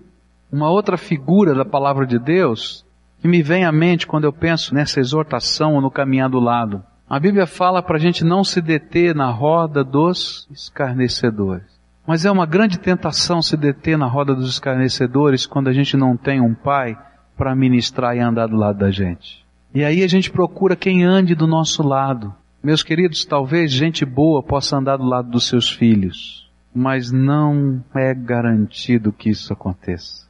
uma 0.52 0.71
outra 0.71 0.97
figura 0.97 1.54
da 1.54 1.64
palavra 1.64 2.07
de 2.07 2.19
Deus 2.19 2.85
que 3.21 3.28
me 3.28 3.43
vem 3.43 3.64
à 3.64 3.73
mente 3.73 4.07
quando 4.07 4.25
eu 4.25 4.33
penso 4.33 4.75
nessa 4.75 5.00
exortação 5.00 5.75
ou 5.75 5.81
no 5.81 5.90
caminhar 5.90 6.28
do 6.28 6.38
lado. 6.38 6.85
A 7.14 7.21
Bíblia 7.21 7.47
fala 7.47 7.80
para 7.80 7.97
a 7.97 8.00
gente 8.00 8.25
não 8.25 8.42
se 8.42 8.61
deter 8.61 9.14
na 9.14 9.30
roda 9.30 9.85
dos 9.85 10.49
escarnecedores. 10.50 11.62
Mas 12.05 12.24
é 12.24 12.31
uma 12.33 12.44
grande 12.44 12.77
tentação 12.77 13.40
se 13.40 13.57
deter 13.57 13.96
na 13.96 14.09
roda 14.09 14.35
dos 14.35 14.50
escarnecedores 14.50 15.46
quando 15.46 15.68
a 15.68 15.72
gente 15.72 15.96
não 15.96 16.16
tem 16.16 16.40
um 16.40 16.53
pai 16.53 16.98
para 17.37 17.55
ministrar 17.55 18.16
e 18.16 18.18
andar 18.18 18.48
do 18.48 18.57
lado 18.57 18.81
da 18.81 18.90
gente. 18.90 19.46
E 19.72 19.85
aí 19.85 20.03
a 20.03 20.09
gente 20.09 20.29
procura 20.29 20.74
quem 20.74 21.05
ande 21.05 21.37
do 21.37 21.46
nosso 21.46 21.85
lado. 21.85 22.35
Meus 22.61 22.83
queridos, 22.83 23.24
talvez 23.24 23.70
gente 23.70 24.05
boa 24.05 24.42
possa 24.42 24.77
andar 24.77 24.96
do 24.96 25.05
lado 25.05 25.31
dos 25.31 25.46
seus 25.46 25.70
filhos, 25.70 26.50
mas 26.74 27.12
não 27.12 27.81
é 27.94 28.12
garantido 28.12 29.12
que 29.12 29.31
isso 29.31 29.53
aconteça. 29.53 30.27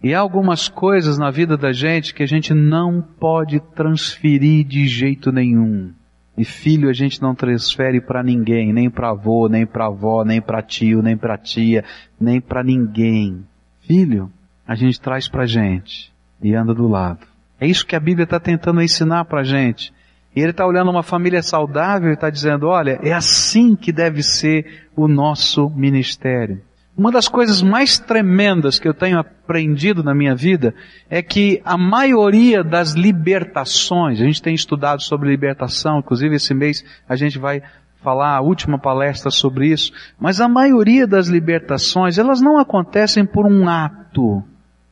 E 0.00 0.14
há 0.14 0.20
algumas 0.20 0.68
coisas 0.68 1.18
na 1.18 1.32
vida 1.32 1.56
da 1.56 1.72
gente 1.72 2.14
que 2.14 2.22
a 2.22 2.26
gente 2.26 2.54
não 2.54 3.02
pode 3.02 3.58
transferir 3.74 4.64
de 4.64 4.86
jeito 4.86 5.32
nenhum. 5.32 5.92
E 6.40 6.44
filho 6.46 6.88
a 6.88 6.92
gente 6.94 7.20
não 7.20 7.34
transfere 7.34 8.00
para 8.00 8.22
ninguém, 8.22 8.72
nem 8.72 8.88
para 8.88 9.10
avô, 9.10 9.46
nem 9.46 9.66
para 9.66 9.88
avó, 9.88 10.24
nem 10.24 10.40
para 10.40 10.62
tio, 10.62 11.02
nem 11.02 11.14
para 11.14 11.36
tia, 11.36 11.84
nem 12.18 12.40
para 12.40 12.64
ninguém. 12.64 13.44
Filho 13.82 14.32
a 14.66 14.74
gente 14.74 14.98
traz 14.98 15.28
para 15.28 15.44
gente 15.44 16.10
e 16.42 16.54
anda 16.54 16.72
do 16.72 16.88
lado. 16.88 17.26
É 17.60 17.66
isso 17.66 17.86
que 17.86 17.94
a 17.94 18.00
Bíblia 18.00 18.24
está 18.24 18.40
tentando 18.40 18.80
ensinar 18.80 19.26
para 19.26 19.42
gente. 19.42 19.92
E 20.34 20.40
ele 20.40 20.52
está 20.52 20.66
olhando 20.66 20.90
uma 20.90 21.02
família 21.02 21.42
saudável 21.42 22.08
e 22.08 22.14
está 22.14 22.30
dizendo, 22.30 22.68
olha, 22.68 22.98
é 23.02 23.12
assim 23.12 23.76
que 23.76 23.92
deve 23.92 24.22
ser 24.22 24.88
o 24.96 25.06
nosso 25.06 25.68
ministério. 25.68 26.62
Uma 26.96 27.10
das 27.10 27.28
coisas 27.28 27.62
mais 27.62 27.98
tremendas 27.98 28.78
que 28.78 28.86
eu 28.86 28.92
tenho 28.92 29.18
aprendido 29.18 30.02
na 30.02 30.14
minha 30.14 30.34
vida 30.34 30.74
é 31.08 31.22
que 31.22 31.62
a 31.64 31.76
maioria 31.78 32.62
das 32.62 32.92
libertações, 32.92 34.20
a 34.20 34.24
gente 34.24 34.42
tem 34.42 34.54
estudado 34.54 35.02
sobre 35.02 35.30
libertação, 35.30 36.00
inclusive 36.00 36.36
esse 36.36 36.52
mês 36.52 36.84
a 37.08 37.16
gente 37.16 37.38
vai 37.38 37.62
falar 38.02 38.36
a 38.36 38.40
última 38.40 38.78
palestra 38.78 39.30
sobre 39.30 39.68
isso, 39.68 39.92
mas 40.18 40.40
a 40.40 40.48
maioria 40.48 41.06
das 41.06 41.28
libertações, 41.28 42.18
elas 42.18 42.40
não 42.40 42.58
acontecem 42.58 43.24
por 43.24 43.46
um 43.46 43.68
ato 43.68 44.42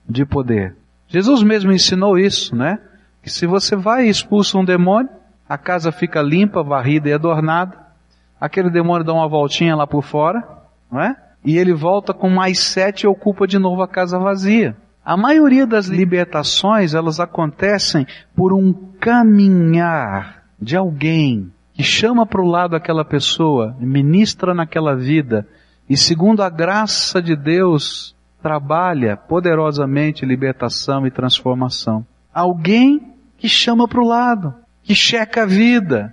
de 0.09 0.25
poder. 0.25 0.77
Jesus 1.09 1.43
mesmo 1.43 1.73
ensinou 1.73 2.19
isso, 2.19 2.55
né? 2.55 2.79
Que 3.23 3.31
se 3.31 3.47
você 3.47 3.75
vai 3.75 4.07
e 4.07 4.11
expulsa 4.11 4.59
um 4.59 4.65
demônio, 4.65 5.11
a 5.49 5.57
casa 5.57 5.91
fica 5.91 6.21
limpa, 6.21 6.63
varrida 6.63 7.09
e 7.09 7.13
adornada, 7.13 7.77
aquele 8.41 8.71
demônio 8.71 9.05
dá 9.05 9.13
uma 9.13 9.29
voltinha 9.29 9.75
lá 9.75 9.87
por 9.87 10.03
fora, 10.03 10.47
não 10.91 11.01
é? 11.01 11.17
E 11.49 11.57
ele 11.57 11.73
volta 11.73 12.13
com 12.13 12.29
mais 12.29 12.59
sete 12.59 13.05
e 13.05 13.07
ocupa 13.07 13.47
de 13.47 13.59
novo 13.59 13.81
a 13.81 13.89
casa 13.89 14.19
vazia. 14.19 14.77
A 15.03 15.17
maioria 15.17 15.67
das 15.67 15.87
libertações, 15.87 16.93
elas 16.93 17.21
acontecem 17.21 18.07
por 18.37 18.53
um 18.53 18.71
caminhar 19.01 20.43
de 20.61 20.77
alguém 20.77 21.51
que 21.73 21.83
chama 21.83 22.27
para 22.27 22.43
o 22.43 22.47
lado 22.47 22.77
aquela 22.77 23.03
pessoa, 23.03 23.75
ministra 23.81 24.53
naquela 24.53 24.95
vida, 24.95 25.49
e 25.89 25.97
segundo 25.97 26.43
a 26.43 26.51
graça 26.51 27.23
de 27.23 27.35
Deus, 27.35 28.15
trabalha 28.43 29.17
poderosamente 29.17 30.27
libertação 30.27 31.07
e 31.07 31.11
transformação. 31.11 32.05
Alguém 32.31 33.15
que 33.39 33.49
chama 33.49 33.89
para 33.89 34.03
o 34.03 34.07
lado, 34.07 34.55
que 34.83 34.95
checa 34.95 35.45
a 35.45 35.47
vida, 35.47 36.13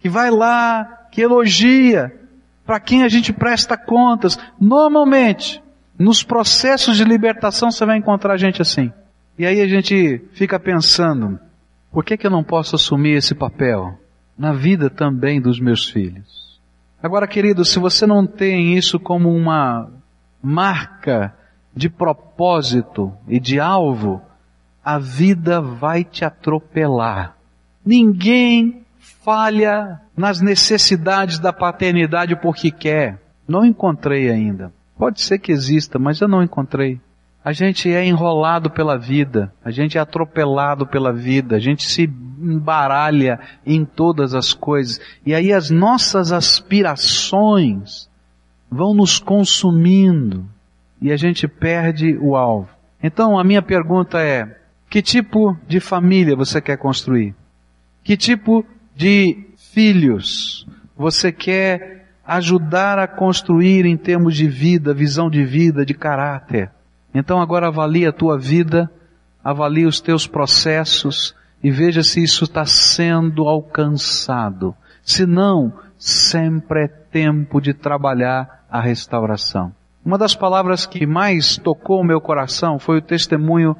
que 0.00 0.08
vai 0.08 0.32
lá, 0.32 1.06
que 1.12 1.20
elogia, 1.20 2.23
para 2.66 2.80
quem 2.80 3.02
a 3.02 3.08
gente 3.08 3.32
presta 3.32 3.76
contas. 3.76 4.38
Normalmente, 4.60 5.62
nos 5.98 6.22
processos 6.22 6.96
de 6.96 7.04
libertação 7.04 7.70
você 7.70 7.84
vai 7.84 7.98
encontrar 7.98 8.36
gente 8.36 8.62
assim. 8.62 8.92
E 9.38 9.46
aí 9.46 9.60
a 9.60 9.66
gente 9.66 10.20
fica 10.32 10.58
pensando, 10.58 11.38
por 11.90 12.04
que, 12.04 12.16
que 12.16 12.26
eu 12.26 12.30
não 12.30 12.44
posso 12.44 12.76
assumir 12.76 13.16
esse 13.16 13.34
papel 13.34 13.98
na 14.36 14.52
vida 14.52 14.88
também 14.88 15.40
dos 15.40 15.60
meus 15.60 15.88
filhos? 15.88 16.60
Agora, 17.02 17.26
querido, 17.26 17.64
se 17.64 17.78
você 17.78 18.06
não 18.06 18.26
tem 18.26 18.76
isso 18.76 18.98
como 18.98 19.34
uma 19.34 19.90
marca 20.42 21.34
de 21.74 21.88
propósito 21.88 23.12
e 23.28 23.38
de 23.38 23.60
alvo, 23.60 24.22
a 24.84 24.98
vida 24.98 25.60
vai 25.60 26.04
te 26.04 26.24
atropelar. 26.24 27.36
Ninguém 27.84 28.83
falha 29.24 30.00
nas 30.16 30.40
necessidades 30.40 31.38
da 31.38 31.52
paternidade 31.52 32.36
porque 32.36 32.70
quer. 32.70 33.18
Não 33.48 33.64
encontrei 33.64 34.30
ainda. 34.30 34.72
Pode 34.96 35.22
ser 35.22 35.38
que 35.38 35.50
exista, 35.50 35.98
mas 35.98 36.20
eu 36.20 36.28
não 36.28 36.42
encontrei. 36.42 37.00
A 37.44 37.52
gente 37.52 37.92
é 37.92 38.04
enrolado 38.04 38.70
pela 38.70 38.96
vida, 38.96 39.52
a 39.62 39.70
gente 39.70 39.98
é 39.98 40.00
atropelado 40.00 40.86
pela 40.86 41.12
vida, 41.12 41.56
a 41.56 41.58
gente 41.58 41.84
se 41.84 42.04
embaralha 42.04 43.38
em 43.66 43.84
todas 43.84 44.34
as 44.34 44.54
coisas. 44.54 45.00
E 45.26 45.34
aí 45.34 45.52
as 45.52 45.70
nossas 45.70 46.32
aspirações 46.32 48.08
vão 48.70 48.94
nos 48.94 49.18
consumindo 49.18 50.46
e 51.00 51.12
a 51.12 51.16
gente 51.16 51.46
perde 51.46 52.16
o 52.18 52.34
alvo. 52.34 52.70
Então 53.02 53.38
a 53.38 53.44
minha 53.44 53.60
pergunta 53.60 54.20
é, 54.20 54.58
que 54.88 55.02
tipo 55.02 55.56
de 55.68 55.80
família 55.80 56.34
você 56.34 56.62
quer 56.62 56.78
construir? 56.78 57.34
Que 58.02 58.16
tipo 58.16 58.64
de 58.94 59.46
filhos 59.56 60.66
você 60.96 61.32
quer 61.32 62.06
ajudar 62.26 62.98
a 62.98 63.06
construir 63.06 63.84
em 63.84 63.96
termos 63.96 64.36
de 64.36 64.46
vida, 64.48 64.94
visão 64.94 65.28
de 65.28 65.44
vida, 65.44 65.84
de 65.84 65.94
caráter? 65.94 66.70
Então 67.12 67.40
agora 67.40 67.68
avalie 67.68 68.06
a 68.06 68.12
tua 68.12 68.38
vida, 68.38 68.90
avalie 69.42 69.86
os 69.86 70.00
teus 70.00 70.26
processos 70.26 71.34
e 71.62 71.70
veja 71.70 72.02
se 72.02 72.22
isso 72.22 72.44
está 72.44 72.64
sendo 72.64 73.48
alcançado. 73.48 74.74
Se 75.02 75.26
não, 75.26 75.72
sempre 75.98 76.84
é 76.84 76.88
tempo 76.88 77.60
de 77.60 77.74
trabalhar 77.74 78.64
a 78.70 78.80
restauração. 78.80 79.72
Uma 80.04 80.18
das 80.18 80.34
palavras 80.34 80.84
que 80.84 81.06
mais 81.06 81.56
tocou 81.56 82.00
o 82.00 82.04
meu 82.04 82.20
coração 82.20 82.78
foi 82.78 82.98
o 82.98 83.02
testemunho 83.02 83.76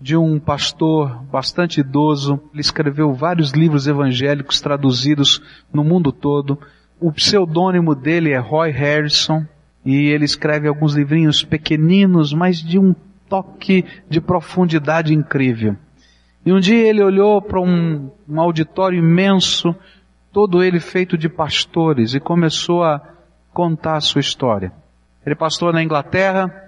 de 0.00 0.16
um 0.16 0.38
pastor 0.38 1.22
bastante 1.24 1.80
idoso. 1.80 2.40
Ele 2.52 2.60
escreveu 2.60 3.12
vários 3.12 3.50
livros 3.50 3.86
evangélicos 3.86 4.60
traduzidos 4.60 5.42
no 5.72 5.82
mundo 5.82 6.12
todo. 6.12 6.58
O 7.00 7.12
pseudônimo 7.12 7.94
dele 7.94 8.32
é 8.32 8.38
Roy 8.38 8.70
Harrison 8.70 9.44
e 9.84 10.08
ele 10.08 10.24
escreve 10.24 10.68
alguns 10.68 10.94
livrinhos 10.94 11.42
pequeninos, 11.42 12.32
mas 12.32 12.58
de 12.62 12.78
um 12.78 12.94
toque 13.28 13.84
de 14.08 14.20
profundidade 14.20 15.14
incrível. 15.14 15.76
E 16.44 16.52
um 16.52 16.60
dia 16.60 16.88
ele 16.88 17.02
olhou 17.02 17.42
para 17.42 17.60
um, 17.60 18.10
um 18.28 18.40
auditório 18.40 18.98
imenso, 18.98 19.74
todo 20.32 20.62
ele 20.62 20.80
feito 20.80 21.16
de 21.18 21.28
pastores, 21.28 22.14
e 22.14 22.20
começou 22.20 22.82
a 22.84 23.00
contar 23.52 23.96
a 23.96 24.00
sua 24.00 24.20
história. 24.20 24.72
Ele 25.26 25.34
pastor 25.34 25.72
na 25.72 25.82
Inglaterra, 25.82 26.67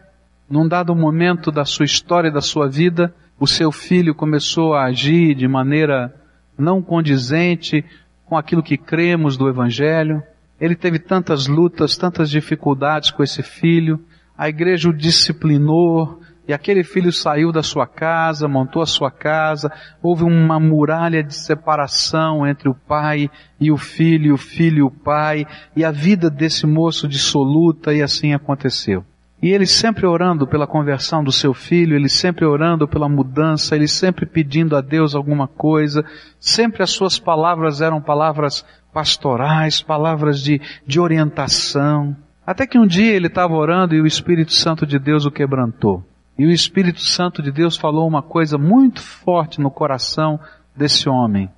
num 0.51 0.67
dado 0.67 0.97
momento 0.97 1.53
da 1.53 1.65
sua 1.65 1.85
história 1.85 2.29
e 2.29 2.33
da 2.33 2.41
sua 2.41 2.69
vida, 2.69 3.15
o 3.39 3.47
seu 3.47 3.71
filho 3.71 4.13
começou 4.13 4.75
a 4.75 4.87
agir 4.87 5.37
de 5.37 5.47
maneira 5.47 6.13
não 6.59 6.83
condizente 6.83 7.85
com 8.27 8.37
aquilo 8.37 8.63
que 8.63 8.77
cremos 8.77 9.37
do 9.37 9.49
Evangelho. 9.49 10.21
Ele 10.61 10.75
teve 10.75 10.99
tantas 10.99 11.47
lutas, 11.47 11.97
tantas 11.97 12.29
dificuldades 12.29 13.13
com 13.13 13.23
esse 13.23 13.45
filho. 13.45 14.01
A 14.37 14.49
igreja 14.49 14.91
o 14.91 14.93
disciplinou, 14.93 16.21
e 16.49 16.53
aquele 16.53 16.83
filho 16.83 17.13
saiu 17.13 17.53
da 17.53 17.63
sua 17.63 17.87
casa, 17.87 18.49
montou 18.49 18.83
a 18.83 18.87
sua 18.87 19.11
casa, 19.11 19.71
houve 20.03 20.25
uma 20.25 20.59
muralha 20.59 21.23
de 21.23 21.35
separação 21.35 22.45
entre 22.45 22.69
o 22.69 22.75
pai 22.75 23.31
e 23.61 23.71
o 23.71 23.77
filho, 23.77 24.35
o 24.35 24.39
filho 24.39 24.79
e 24.79 24.83
o 24.83 24.91
pai, 24.91 25.47
e 25.77 25.85
a 25.85 25.93
vida 25.93 26.29
desse 26.29 26.67
moço 26.67 27.07
dissoluta, 27.07 27.95
e 27.95 28.03
assim 28.03 28.35
aconteceu. 28.35 29.05
E 29.42 29.48
ele 29.48 29.66
sempre 29.66 30.07
orando 30.07 30.46
pela 30.46 30.66
conversão 30.66 31.24
do 31.24 31.33
seu 31.33 31.55
filho, 31.55 31.96
ele 31.96 32.11
sempre 32.11 32.44
orando 32.44 32.87
pela 32.87 33.09
mudança, 33.09 33.74
ele 33.74 33.88
sempre 33.88 34.26
pedindo 34.26 34.76
a 34.76 34.83
Deus 34.83 35.14
alguma 35.14 35.48
coisa, 35.48 36.05
sempre 36.38 36.83
as 36.83 36.90
suas 36.90 37.18
palavras 37.18 37.81
eram 37.81 38.03
palavras 38.03 38.64
pastorais, 38.92 39.81
palavras 39.81 40.42
de, 40.42 40.61
de 40.87 41.00
orientação. 41.00 42.14
Até 42.46 42.66
que 42.66 42.79
um 42.79 42.87
dia 42.87 43.14
ele 43.14 43.29
estava 43.29 43.55
orando 43.55 43.94
e 43.94 44.00
o 44.00 44.07
Espírito 44.07 44.53
Santo 44.53 44.87
de 44.87 44.98
Deus 44.98 45.24
o 45.24 45.31
quebrantou. 45.31 46.05
E 46.38 46.46
o 46.46 46.50
Espírito 46.50 47.00
Santo 47.00 47.42
de 47.42 47.50
Deus 47.50 47.76
falou 47.76 48.07
uma 48.07 48.22
coisa 48.22 48.59
muito 48.59 49.00
forte 49.00 49.61
no 49.61 49.70
coração 49.70 50.38
desse 50.76 51.09
homem. 51.09 51.50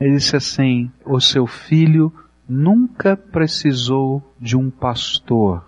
Ele 0.00 0.14
disse 0.14 0.36
assim: 0.36 0.90
O 1.04 1.20
seu 1.20 1.46
filho 1.46 2.12
nunca 2.48 3.16
precisou 3.16 4.22
de 4.40 4.56
um 4.56 4.70
pastor, 4.70 5.67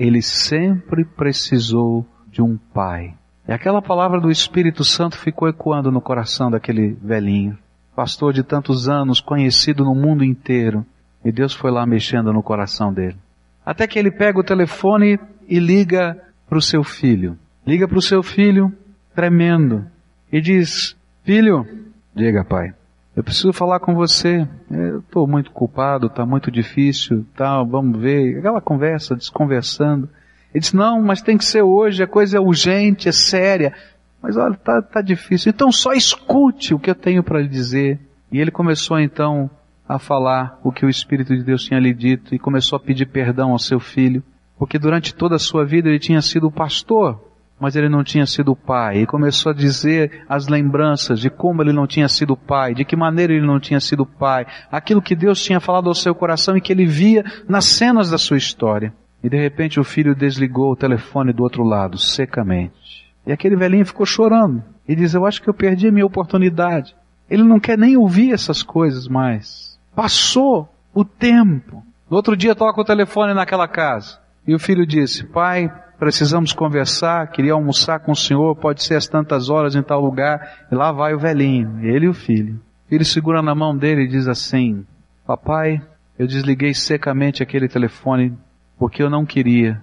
ele 0.00 0.22
sempre 0.22 1.04
precisou 1.04 2.06
de 2.30 2.42
um 2.42 2.56
pai. 2.56 3.14
E 3.46 3.52
aquela 3.52 3.82
palavra 3.82 4.20
do 4.20 4.30
Espírito 4.30 4.82
Santo 4.82 5.16
ficou 5.16 5.48
ecoando 5.48 5.92
no 5.92 6.00
coração 6.00 6.50
daquele 6.50 6.96
velhinho, 7.02 7.56
pastor 7.94 8.32
de 8.32 8.42
tantos 8.42 8.88
anos, 8.88 9.20
conhecido 9.20 9.84
no 9.84 9.94
mundo 9.94 10.24
inteiro. 10.24 10.84
E 11.24 11.30
Deus 11.30 11.52
foi 11.52 11.70
lá 11.70 11.84
mexendo 11.86 12.32
no 12.32 12.42
coração 12.42 12.92
dele. 12.92 13.16
Até 13.64 13.86
que 13.86 13.98
ele 13.98 14.10
pega 14.10 14.40
o 14.40 14.44
telefone 14.44 15.20
e 15.46 15.58
liga 15.58 16.16
para 16.48 16.58
o 16.58 16.62
seu 16.62 16.82
filho 16.82 17.36
liga 17.66 17.86
para 17.86 17.98
o 17.98 18.02
seu 18.02 18.22
filho, 18.22 18.72
tremendo, 19.14 19.86
e 20.32 20.40
diz, 20.40 20.96
filho, 21.22 21.66
diga 22.14 22.44
pai, 22.44 22.72
eu 23.16 23.24
preciso 23.24 23.52
falar 23.52 23.80
com 23.80 23.94
você, 23.94 24.46
eu 24.70 25.00
estou 25.00 25.26
muito 25.26 25.50
culpado, 25.50 26.06
está 26.06 26.24
muito 26.24 26.50
difícil, 26.50 27.26
tal, 27.34 27.66
vamos 27.66 28.00
ver, 28.00 28.38
aquela 28.38 28.60
conversa, 28.60 29.16
desconversando. 29.16 30.08
Ele 30.54 30.60
disse, 30.60 30.76
não, 30.76 31.02
mas 31.02 31.20
tem 31.20 31.36
que 31.36 31.44
ser 31.44 31.62
hoje, 31.62 32.02
a 32.02 32.06
coisa 32.06 32.36
é 32.36 32.40
urgente, 32.40 33.08
é 33.08 33.12
séria. 33.12 33.74
Mas 34.22 34.36
olha, 34.36 34.54
tá, 34.54 34.80
tá 34.80 35.00
difícil. 35.00 35.50
Então 35.50 35.72
só 35.72 35.92
escute 35.92 36.74
o 36.74 36.78
que 36.78 36.90
eu 36.90 36.94
tenho 36.94 37.22
para 37.22 37.40
lhe 37.40 37.48
dizer. 37.48 37.98
E 38.30 38.38
ele 38.38 38.50
começou 38.50 38.98
então 38.98 39.50
a 39.88 39.98
falar 39.98 40.60
o 40.62 40.70
que 40.70 40.86
o 40.86 40.88
Espírito 40.88 41.36
de 41.36 41.42
Deus 41.42 41.64
tinha 41.64 41.80
lhe 41.80 41.92
dito 41.92 42.32
e 42.34 42.38
começou 42.38 42.76
a 42.76 42.80
pedir 42.80 43.06
perdão 43.06 43.50
ao 43.50 43.58
seu 43.58 43.80
filho, 43.80 44.22
porque 44.56 44.78
durante 44.78 45.12
toda 45.12 45.34
a 45.34 45.38
sua 45.38 45.64
vida 45.64 45.88
ele 45.88 45.98
tinha 45.98 46.22
sido 46.22 46.50
pastor 46.50 47.29
mas 47.60 47.76
ele 47.76 47.88
não 47.88 48.02
tinha 48.02 48.24
sido 48.24 48.56
pai. 48.56 49.02
E 49.02 49.06
começou 49.06 49.50
a 49.50 49.54
dizer 49.54 50.24
as 50.28 50.48
lembranças 50.48 51.20
de 51.20 51.28
como 51.28 51.62
ele 51.62 51.72
não 51.72 51.86
tinha 51.86 52.08
sido 52.08 52.36
pai, 52.36 52.74
de 52.74 52.84
que 52.84 52.96
maneira 52.96 53.34
ele 53.34 53.46
não 53.46 53.60
tinha 53.60 53.78
sido 53.78 54.06
pai, 54.06 54.46
aquilo 54.72 55.02
que 55.02 55.14
Deus 55.14 55.42
tinha 55.42 55.60
falado 55.60 55.88
ao 55.88 55.94
seu 55.94 56.14
coração 56.14 56.56
e 56.56 56.60
que 56.60 56.72
ele 56.72 56.86
via 56.86 57.22
nas 57.46 57.66
cenas 57.66 58.10
da 58.10 58.16
sua 58.16 58.38
história. 58.38 58.92
E 59.22 59.28
de 59.28 59.36
repente 59.36 59.78
o 59.78 59.84
filho 59.84 60.14
desligou 60.14 60.72
o 60.72 60.76
telefone 60.76 61.32
do 61.32 61.42
outro 61.42 61.62
lado, 61.62 61.98
secamente. 61.98 63.04
E 63.26 63.32
aquele 63.32 63.54
velhinho 63.54 63.84
ficou 63.84 64.06
chorando. 64.06 64.64
E 64.88 64.96
diz, 64.96 65.12
eu 65.12 65.26
acho 65.26 65.42
que 65.42 65.48
eu 65.48 65.54
perdi 65.54 65.86
a 65.86 65.92
minha 65.92 66.06
oportunidade. 66.06 66.96
Ele 67.28 67.44
não 67.44 67.60
quer 67.60 67.76
nem 67.76 67.96
ouvir 67.96 68.32
essas 68.32 68.62
coisas 68.62 69.06
mais. 69.06 69.78
Passou 69.94 70.68
o 70.94 71.04
tempo. 71.04 71.84
No 72.08 72.16
outro 72.16 72.36
dia 72.36 72.54
toca 72.54 72.80
o 72.80 72.84
telefone 72.84 73.34
naquela 73.34 73.68
casa. 73.68 74.18
E 74.46 74.54
o 74.54 74.58
filho 74.58 74.86
disse, 74.86 75.24
pai, 75.24 75.70
precisamos 76.00 76.54
conversar, 76.54 77.30
queria 77.30 77.52
almoçar 77.52 78.00
com 78.00 78.12
o 78.12 78.16
senhor, 78.16 78.56
pode 78.56 78.82
ser 78.82 78.94
às 78.94 79.06
tantas 79.06 79.50
horas 79.50 79.76
em 79.76 79.82
tal 79.82 80.00
lugar, 80.00 80.66
e 80.72 80.74
lá 80.74 80.90
vai 80.90 81.14
o 81.14 81.18
velhinho, 81.18 81.78
ele 81.84 82.06
e 82.06 82.08
o 82.08 82.14
filho. 82.14 82.58
Filho 82.88 83.04
segura 83.04 83.42
na 83.42 83.54
mão 83.54 83.76
dele 83.76 84.04
e 84.04 84.08
diz 84.08 84.26
assim, 84.26 84.86
papai, 85.26 85.80
eu 86.18 86.26
desliguei 86.26 86.72
secamente 86.72 87.42
aquele 87.42 87.68
telefone 87.68 88.34
porque 88.78 89.02
eu 89.02 89.10
não 89.10 89.26
queria 89.26 89.80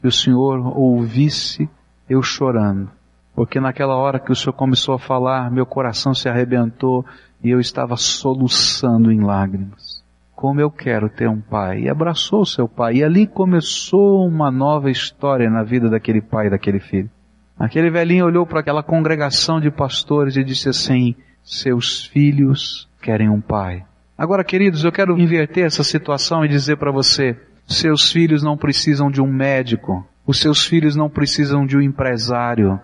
que 0.00 0.08
o 0.08 0.12
senhor 0.12 0.76
ouvisse 0.76 1.70
eu 2.10 2.20
chorando. 2.20 2.90
Porque 3.32 3.60
naquela 3.60 3.94
hora 3.94 4.18
que 4.18 4.32
o 4.32 4.34
senhor 4.34 4.52
começou 4.54 4.96
a 4.96 4.98
falar, 4.98 5.50
meu 5.52 5.64
coração 5.64 6.12
se 6.12 6.28
arrebentou 6.28 7.06
e 7.42 7.50
eu 7.50 7.60
estava 7.60 7.96
soluçando 7.96 9.12
em 9.12 9.20
lágrimas 9.20 9.93
como 10.34 10.60
eu 10.60 10.70
quero 10.70 11.08
ter 11.08 11.28
um 11.28 11.40
pai. 11.40 11.82
E 11.82 11.88
abraçou 11.88 12.44
seu 12.44 12.68
pai. 12.68 12.96
E 12.96 13.04
ali 13.04 13.26
começou 13.26 14.26
uma 14.26 14.50
nova 14.50 14.90
história 14.90 15.48
na 15.48 15.62
vida 15.62 15.88
daquele 15.88 16.20
pai 16.20 16.46
e 16.46 16.50
daquele 16.50 16.80
filho. 16.80 17.10
Aquele 17.58 17.90
velhinho 17.90 18.26
olhou 18.26 18.44
para 18.44 18.60
aquela 18.60 18.82
congregação 18.82 19.60
de 19.60 19.70
pastores 19.70 20.36
e 20.36 20.44
disse 20.44 20.68
assim, 20.68 21.14
seus 21.42 22.04
filhos 22.06 22.88
querem 23.00 23.28
um 23.28 23.40
pai. 23.40 23.84
Agora, 24.16 24.42
queridos, 24.42 24.84
eu 24.84 24.92
quero 24.92 25.18
inverter 25.18 25.64
essa 25.64 25.84
situação 25.84 26.44
e 26.44 26.48
dizer 26.48 26.76
para 26.76 26.90
você, 26.90 27.36
seus 27.66 28.10
filhos 28.10 28.42
não 28.42 28.56
precisam 28.56 29.10
de 29.10 29.20
um 29.20 29.26
médico, 29.26 30.06
os 30.26 30.40
seus 30.40 30.64
filhos 30.64 30.96
não 30.96 31.08
precisam 31.08 31.66
de 31.66 31.76
um 31.76 31.80
empresário, 31.80 32.80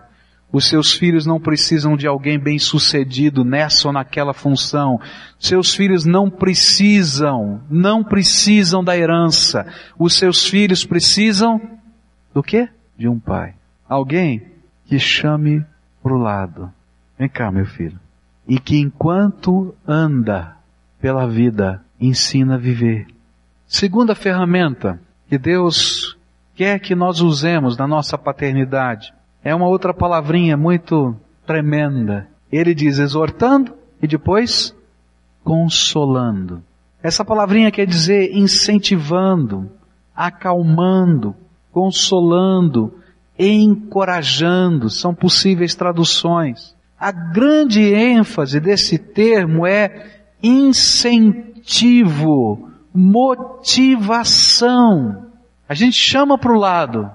os 0.51 0.67
seus 0.67 0.93
filhos 0.93 1.25
não 1.25 1.39
precisam 1.39 1.95
de 1.95 2.05
alguém 2.05 2.37
bem 2.37 2.59
sucedido 2.59 3.45
nessa 3.45 3.87
ou 3.87 3.93
naquela 3.93 4.33
função. 4.33 4.99
Seus 5.39 5.73
filhos 5.73 6.03
não 6.03 6.29
precisam, 6.29 7.61
não 7.69 8.03
precisam 8.03 8.83
da 8.83 8.97
herança. 8.97 9.65
Os 9.97 10.15
seus 10.15 10.45
filhos 10.45 10.85
precisam 10.85 11.61
do 12.33 12.43
quê? 12.43 12.67
De 12.97 13.07
um 13.07 13.17
pai. 13.17 13.55
Alguém 13.87 14.45
que 14.85 14.99
chame 14.99 15.65
para 16.03 16.13
o 16.13 16.17
lado. 16.17 16.71
Vem 17.17 17.29
cá, 17.29 17.49
meu 17.49 17.65
filho. 17.65 17.99
E 18.45 18.59
que 18.59 18.77
enquanto 18.77 19.73
anda 19.87 20.57
pela 20.99 21.27
vida, 21.27 21.81
ensina 21.99 22.55
a 22.55 22.57
viver. 22.57 23.07
Segunda 23.65 24.13
ferramenta 24.13 24.99
que 25.29 25.37
Deus 25.37 26.17
quer 26.55 26.77
que 26.79 26.93
nós 26.93 27.21
usemos 27.21 27.77
na 27.77 27.87
nossa 27.87 28.17
paternidade 28.17 29.13
é 29.43 29.53
uma 29.53 29.67
outra 29.67 29.93
palavrinha 29.93 30.55
muito 30.55 31.15
tremenda. 31.45 32.27
Ele 32.51 32.73
diz 32.73 32.99
exortando 32.99 33.73
e 34.01 34.07
depois 34.07 34.75
consolando. 35.43 36.63
Essa 37.01 37.25
palavrinha 37.25 37.71
quer 37.71 37.87
dizer 37.87 38.35
incentivando, 38.35 39.71
acalmando, 40.15 41.35
consolando, 41.71 42.93
encorajando, 43.37 44.89
são 44.89 45.15
possíveis 45.15 45.73
traduções. 45.73 46.75
A 46.99 47.11
grande 47.11 47.81
ênfase 47.81 48.59
desse 48.59 48.99
termo 48.99 49.65
é 49.65 50.21
incentivo, 50.43 51.89
motivação. 52.93 54.21
A 55.67 55.73
gente 55.73 55.95
chama 55.95 56.37
para 56.37 56.53
o 56.53 56.59
lado, 56.59 57.09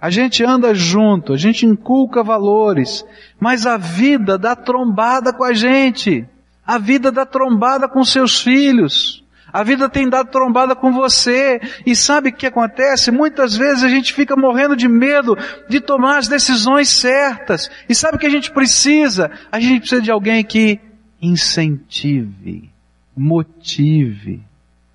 a 0.00 0.10
gente 0.10 0.44
anda 0.44 0.74
junto, 0.74 1.32
a 1.32 1.36
gente 1.36 1.66
inculca 1.66 2.22
valores, 2.22 3.04
mas 3.40 3.66
a 3.66 3.76
vida 3.76 4.38
dá 4.38 4.54
trombada 4.54 5.32
com 5.32 5.42
a 5.42 5.52
gente. 5.52 6.26
A 6.64 6.78
vida 6.78 7.10
dá 7.10 7.26
trombada 7.26 7.88
com 7.88 8.04
seus 8.04 8.40
filhos. 8.40 9.24
A 9.52 9.62
vida 9.62 9.88
tem 9.88 10.08
dado 10.08 10.30
trombada 10.30 10.76
com 10.76 10.92
você. 10.92 11.60
E 11.86 11.96
sabe 11.96 12.28
o 12.28 12.32
que 12.32 12.46
acontece? 12.46 13.10
Muitas 13.10 13.56
vezes 13.56 13.82
a 13.82 13.88
gente 13.88 14.12
fica 14.12 14.36
morrendo 14.36 14.76
de 14.76 14.86
medo 14.86 15.36
de 15.68 15.80
tomar 15.80 16.18
as 16.18 16.28
decisões 16.28 16.90
certas. 16.90 17.70
E 17.88 17.94
sabe 17.94 18.16
o 18.16 18.20
que 18.20 18.26
a 18.26 18.30
gente 18.30 18.52
precisa? 18.52 19.30
A 19.50 19.58
gente 19.58 19.80
precisa 19.80 20.02
de 20.02 20.10
alguém 20.10 20.44
que 20.44 20.78
incentive, 21.20 22.70
motive, 23.16 24.42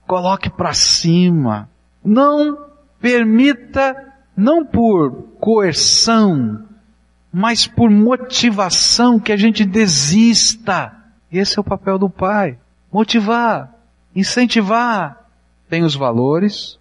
coloque 0.06 0.50
para 0.50 0.74
cima. 0.74 1.68
Não 2.06 2.68
permita, 3.02 4.13
não 4.36 4.66
por 4.66 5.12
coerção, 5.40 6.66
mas 7.32 7.66
por 7.66 7.90
motivação 7.90 9.20
que 9.20 9.32
a 9.32 9.38
gente 9.38 9.66
desista. 9.66 10.94
Esse 11.32 11.58
é 11.58 11.62
o 11.62 11.64
papel 11.64 11.98
do 11.98 12.10
pai. 12.10 12.58
Motivar, 12.92 13.74
incentivar. 14.16 15.18
Tem 15.70 15.84
os 15.84 15.96
valores, 15.96 16.78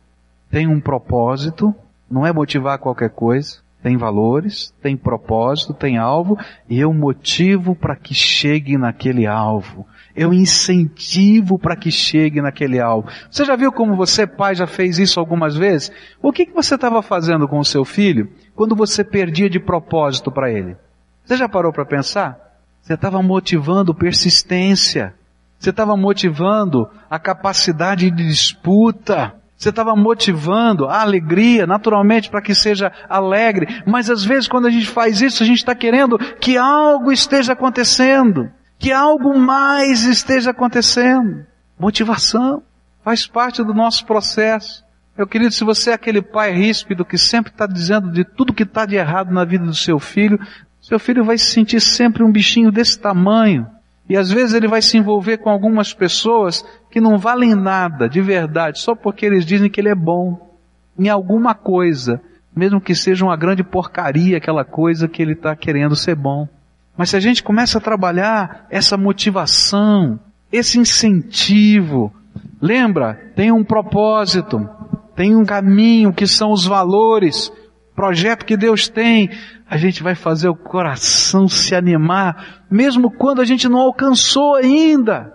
tem 0.51 0.67
um 0.67 0.81
propósito, 0.81 1.75
não 2.11 2.27
é 2.27 2.33
motivar 2.33 2.79
qualquer 2.79 3.11
coisa. 3.11 3.63
Tem 3.83 3.97
valores, 3.97 4.73
tem 4.81 4.97
propósito, 4.97 5.75
tem 5.75 5.99
alvo, 5.99 6.39
e 6.69 6.79
eu 6.79 6.95
motivo 6.95 7.75
para 7.75 7.97
que 7.97 8.15
chegue 8.15 8.79
naquele 8.79 9.27
alvo. 9.27 9.85
Eu 10.15 10.33
incentivo 10.33 11.59
para 11.59 11.77
que 11.77 11.91
chegue 11.91 12.43
naquele 12.43 12.79
alvo. 12.79 13.09
Você 13.31 13.45
já 13.45 13.57
viu 13.57 13.73
como 13.73 13.97
você, 13.97 14.27
pai, 14.27 14.55
já 14.55 14.67
fez 14.67 14.99
isso 14.99 15.19
algumas 15.19 15.57
vezes? 15.57 15.91
O 16.23 16.33
que, 16.33 16.47
que 16.47 16.53
você 16.53 16.75
estava 16.75 17.03
fazendo 17.03 17.49
com 17.49 17.59
o 17.59 17.65
seu 17.65 17.85
filho 17.85 18.31
quando 18.55 18.77
você 18.77 19.03
perdia 19.03 19.49
de 19.49 19.59
propósito 19.59 20.31
para 20.31 20.51
ele? 20.51 20.77
Você 21.25 21.37
já 21.37 21.49
parou 21.49 21.73
para 21.73 21.87
pensar? 21.87 22.39
Você 22.83 22.95
estava 22.95 23.23
motivando 23.23 23.95
persistência. 23.95 25.15
Você 25.59 25.71
estava 25.71 25.97
motivando 25.97 26.89
a 27.09 27.19
capacidade 27.19 28.11
de 28.11 28.27
disputa. 28.27 29.35
Você 29.57 29.69
estava 29.69 29.95
motivando 29.95 30.87
a 30.87 31.01
alegria, 31.01 31.67
naturalmente, 31.69 32.29
para 32.29 32.43
que 32.43 32.53
seja 32.55 32.91
alegre. 33.09 33.83
Mas 33.87 34.11
às 34.11 34.25
vezes 34.25 34.49
quando 34.49 34.67
a 34.67 34.71
gente 34.71 34.89
faz 34.89 35.23
isso, 35.23 35.43
a 35.43 35.47
gente 35.47 35.59
está 35.59 35.75
querendo 35.75 36.19
que 36.19 36.59
algo 36.59 37.13
esteja 37.13 37.53
acontecendo 37.53 38.51
que 38.83 38.91
algo 38.91 39.39
mais 39.39 40.03
esteja 40.03 40.51
acontecendo. 40.51 41.47
Motivação 41.79 42.65
faz 43.05 43.29
parte 43.29 43.63
do 43.63 43.73
nosso 43.73 44.05
processo. 44.05 44.85
Meu 45.17 45.25
querido, 45.25 45.53
se 45.53 45.63
você 45.63 45.91
é 45.91 45.95
aquele 45.95 46.21
pai 46.21 46.51
ríspido 46.51 47.05
que 47.05 47.17
sempre 47.17 47.53
está 47.53 47.65
dizendo 47.65 48.11
de 48.11 48.25
tudo 48.25 48.53
que 48.53 48.65
está 48.65 48.85
de 48.85 48.97
errado 48.97 49.33
na 49.33 49.45
vida 49.45 49.65
do 49.65 49.75
seu 49.75 50.01
filho, 50.01 50.37
seu 50.81 50.99
filho 50.99 51.25
vai 51.25 51.39
se 51.39 51.45
sentir 51.45 51.81
sempre 51.81 52.25
um 52.25 52.33
bichinho 52.33 52.73
desse 52.73 52.99
tamanho. 52.99 53.69
E 54.09 54.17
às 54.17 54.33
vezes 54.33 54.53
ele 54.53 54.67
vai 54.67 54.83
se 54.83 54.99
envolver 54.99 55.39
com 55.39 55.49
algumas 55.49 55.95
pessoas 55.95 56.65
que 56.91 57.01
não 57.01 57.19
valem 57.19 57.55
nada, 57.55 58.09
de 58.09 58.21
verdade, 58.21 58.81
só 58.81 58.97
porque 58.97 59.25
eles 59.25 59.47
dizem 59.47 59.71
que 59.71 59.81
ele 59.81 59.91
é 59.91 59.95
bom 59.95 60.57
em 60.99 61.09
alguma 61.09 61.55
coisa, 61.55 62.21
mesmo 62.55 62.81
que 62.81 62.97
seja 62.97 63.25
uma 63.25 63.37
grande 63.37 63.63
porcaria 63.63 64.39
aquela 64.39 64.65
coisa 64.65 65.07
que 65.07 65.23
ele 65.23 65.35
está 65.35 65.55
querendo 65.55 65.95
ser 65.95 66.17
bom. 66.17 66.49
Mas 66.97 67.11
se 67.11 67.17
a 67.17 67.21
gente 67.21 67.43
começa 67.43 67.79
a 67.79 67.81
trabalhar 67.81 68.67
essa 68.71 68.97
motivação, 68.97 70.21
esse 70.53 70.79
incentivo, 70.79 72.13
lembra, 72.61 73.33
tem 73.35 73.51
um 73.51 73.65
propósito, 73.65 74.69
tem 75.17 75.35
um 75.35 75.45
caminho 75.45 76.13
que 76.13 76.27
são 76.27 76.53
os 76.53 76.67
valores, 76.67 77.53
projeto 77.95 78.45
que 78.45 78.57
Deus 78.57 78.89
tem, 78.89 79.31
a 79.69 79.77
gente 79.77 80.03
vai 80.03 80.15
fazer 80.15 80.49
o 80.49 80.55
coração 80.55 81.49
se 81.49 81.75
animar, 81.75 82.65
mesmo 82.71 83.11
quando 83.11 83.41
a 83.41 83.45
gente 83.45 83.69
não 83.69 83.81
alcançou 83.81 84.57
ainda. 84.57 85.33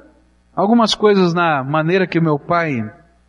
Algumas 0.55 0.93
coisas 0.93 1.33
na 1.33 1.63
maneira 1.63 2.07
que 2.07 2.19
meu 2.19 2.37
pai 2.37 2.83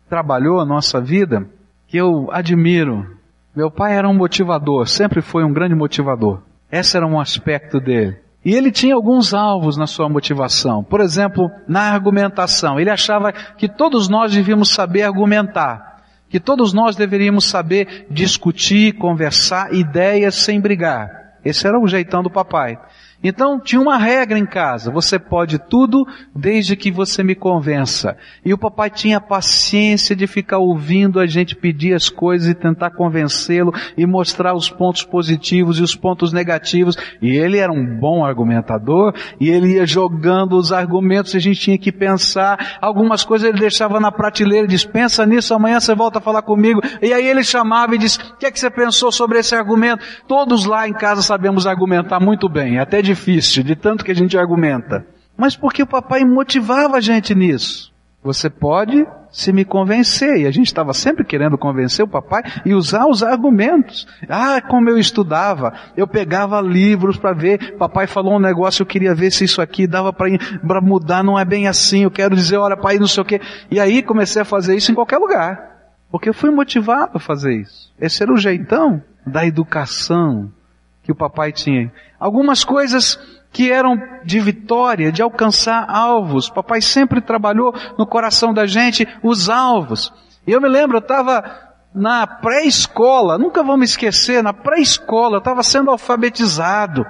trabalhou 0.07 0.59
a 0.59 0.65
nossa 0.65 0.99
vida, 0.99 1.47
que 1.87 1.97
eu 1.97 2.29
admiro. 2.31 3.17
Meu 3.55 3.71
pai 3.71 3.95
era 3.95 4.07
um 4.07 4.15
motivador, 4.15 4.87
sempre 4.87 5.21
foi 5.21 5.43
um 5.43 5.53
grande 5.53 5.75
motivador. 5.75 6.41
Esse 6.71 6.97
era 6.97 7.05
um 7.05 7.19
aspecto 7.19 7.79
dele. 7.79 8.17
E 8.43 8.53
ele 8.53 8.71
tinha 8.71 8.95
alguns 8.95 9.33
alvos 9.33 9.75
na 9.75 9.85
sua 9.85 10.07
motivação. 10.07 10.83
Por 10.83 11.01
exemplo, 11.01 11.49
na 11.67 11.91
argumentação. 11.91 12.79
Ele 12.79 12.89
achava 12.89 13.31
que 13.31 13.67
todos 13.67 14.07
nós 14.07 14.33
devíamos 14.33 14.69
saber 14.69 15.03
argumentar. 15.03 16.03
Que 16.29 16.39
todos 16.39 16.73
nós 16.73 16.95
deveríamos 16.95 17.45
saber 17.45 18.07
discutir, 18.09 18.93
conversar 18.93 19.73
ideias 19.73 20.35
sem 20.35 20.61
brigar. 20.61 21.09
Esse 21.43 21.67
era 21.67 21.79
o 21.79 21.87
jeitão 21.87 22.21
do 22.21 22.29
papai. 22.29 22.77
Então 23.21 23.59
tinha 23.59 23.81
uma 23.81 23.97
regra 23.97 24.37
em 24.37 24.45
casa, 24.45 24.89
você 24.89 25.19
pode 25.19 25.59
tudo 25.59 26.07
desde 26.33 26.75
que 26.75 26.89
você 26.89 27.21
me 27.21 27.35
convença. 27.35 28.15
E 28.45 28.53
o 28.53 28.57
papai 28.57 28.89
tinha 28.89 29.19
paciência 29.19 30.15
de 30.15 30.25
ficar 30.25 30.59
ouvindo 30.59 31.19
a 31.19 31.27
gente 31.27 31.55
pedir 31.55 31.93
as 31.93 32.09
coisas 32.09 32.47
e 32.47 32.53
tentar 32.53 32.91
convencê-lo 32.91 33.73
e 33.97 34.05
mostrar 34.05 34.53
os 34.53 34.69
pontos 34.69 35.03
positivos 35.03 35.79
e 35.79 35.83
os 35.83 35.95
pontos 35.95 36.31
negativos. 36.31 36.95
E 37.21 37.29
ele 37.29 37.57
era 37.57 37.71
um 37.71 37.85
bom 37.99 38.23
argumentador 38.23 39.13
e 39.39 39.49
ele 39.49 39.73
ia 39.73 39.85
jogando 39.85 40.53
os 40.53 40.71
argumentos 40.71 41.33
e 41.33 41.37
a 41.37 41.41
gente 41.41 41.59
tinha 41.59 41.77
que 41.77 41.91
pensar. 41.91 42.77
Algumas 42.81 43.25
coisas 43.25 43.49
ele 43.49 43.59
deixava 43.59 43.99
na 43.99 44.11
prateleira 44.11 44.65
e 44.65 44.69
diz, 44.69 44.85
pensa 44.85 45.25
nisso, 45.25 45.53
amanhã 45.53 45.79
você 45.79 45.93
volta 45.93 46.19
a 46.19 46.21
falar 46.21 46.41
comigo. 46.41 46.81
E 47.01 47.11
aí 47.11 47.27
ele 47.27 47.43
chamava 47.43 47.95
e 47.95 47.97
diz, 47.97 48.15
o 48.15 48.37
que 48.37 48.45
é 48.45 48.51
que 48.51 48.59
você 48.59 48.69
pensou 48.69 49.11
sobre 49.11 49.39
esse 49.39 49.53
argumento? 49.53 50.05
Todos 50.25 50.65
lá 50.65 50.87
em 50.87 50.93
casa 50.93 51.21
sabemos 51.21 51.67
argumentar 51.67 52.19
muito 52.21 52.47
bem, 52.47 52.79
até 52.79 53.01
de 53.01 53.08
difícil, 53.09 53.63
de 53.63 53.75
tanto 53.75 54.05
que 54.05 54.11
a 54.11 54.15
gente 54.15 54.37
argumenta. 54.37 55.05
Mas 55.37 55.55
porque 55.55 55.83
o 55.83 55.87
papai 55.87 56.23
motivava 56.23 56.97
a 56.97 57.01
gente 57.01 57.33
nisso. 57.33 57.93
Você 58.21 58.49
pode 58.49 59.07
se 59.31 59.53
me 59.53 59.63
convencer. 59.63 60.41
E 60.41 60.47
a 60.47 60.51
gente 60.51 60.67
estava 60.67 60.93
sempre 60.93 61.23
querendo 61.23 61.57
convencer 61.57 62.03
o 62.03 62.07
papai 62.07 62.43
e 62.65 62.73
usar 62.73 63.07
os 63.07 63.23
argumentos. 63.23 64.07
Ah, 64.27 64.61
como 64.61 64.89
eu 64.89 64.97
estudava. 64.97 65.73
Eu 65.95 66.07
pegava 66.07 66.59
livros 66.59 67.17
para 67.17 67.33
ver. 67.33 67.77
Papai 67.77 68.07
falou 68.07 68.35
um 68.35 68.39
negócio, 68.39 68.81
eu 68.81 68.85
queria 68.85 69.15
ver 69.15 69.31
se 69.31 69.45
isso 69.45 69.61
aqui 69.61 69.87
dava 69.87 70.11
para 70.11 70.81
mudar. 70.81 71.23
Não 71.23 71.39
é 71.39 71.45
bem 71.45 71.67
assim. 71.67 72.03
Eu 72.03 72.11
quero 72.11 72.35
dizer, 72.35 72.57
olha, 72.57 72.75
pai, 72.75 72.99
não 72.99 73.07
sei 73.07 73.23
o 73.23 73.25
quê. 73.25 73.39
E 73.71 73.79
aí 73.79 74.03
comecei 74.03 74.41
a 74.41 74.45
fazer 74.45 74.75
isso 74.75 74.91
em 74.91 74.95
qualquer 74.95 75.17
lugar. 75.17 75.69
Porque 76.11 76.27
eu 76.27 76.33
fui 76.33 76.51
motivado 76.51 77.11
a 77.15 77.19
fazer 77.19 77.53
isso. 77.53 77.93
Esse 77.99 78.23
era 78.23 78.33
o 78.33 78.37
jeitão 78.37 79.01
da 79.25 79.45
educação 79.45 80.51
que 81.09 81.13
o 81.13 81.15
papai 81.15 81.51
tinha. 81.51 81.91
Algumas 82.19 82.63
coisas 82.63 83.17
que 83.51 83.71
eram 83.71 83.97
de 84.23 84.39
vitória, 84.39 85.11
de 85.11 85.23
alcançar 85.23 85.89
alvos. 85.89 86.51
Papai 86.51 86.81
sempre 86.81 87.19
trabalhou 87.19 87.73
no 87.97 88.05
coração 88.05 88.53
da 88.53 88.67
gente 88.67 89.07
os 89.23 89.49
alvos. 89.49 90.13
E 90.45 90.51
eu 90.51 90.61
me 90.61 90.69
lembro, 90.69 90.97
eu 90.97 91.01
estava 91.01 91.43
na 91.95 92.27
pré-escola, 92.27 93.39
nunca 93.39 93.63
vou 93.63 93.75
me 93.75 93.85
esquecer, 93.85 94.43
na 94.43 94.53
pré-escola, 94.53 95.37
eu 95.37 95.39
estava 95.39 95.63
sendo 95.63 95.89
alfabetizado. 95.89 97.03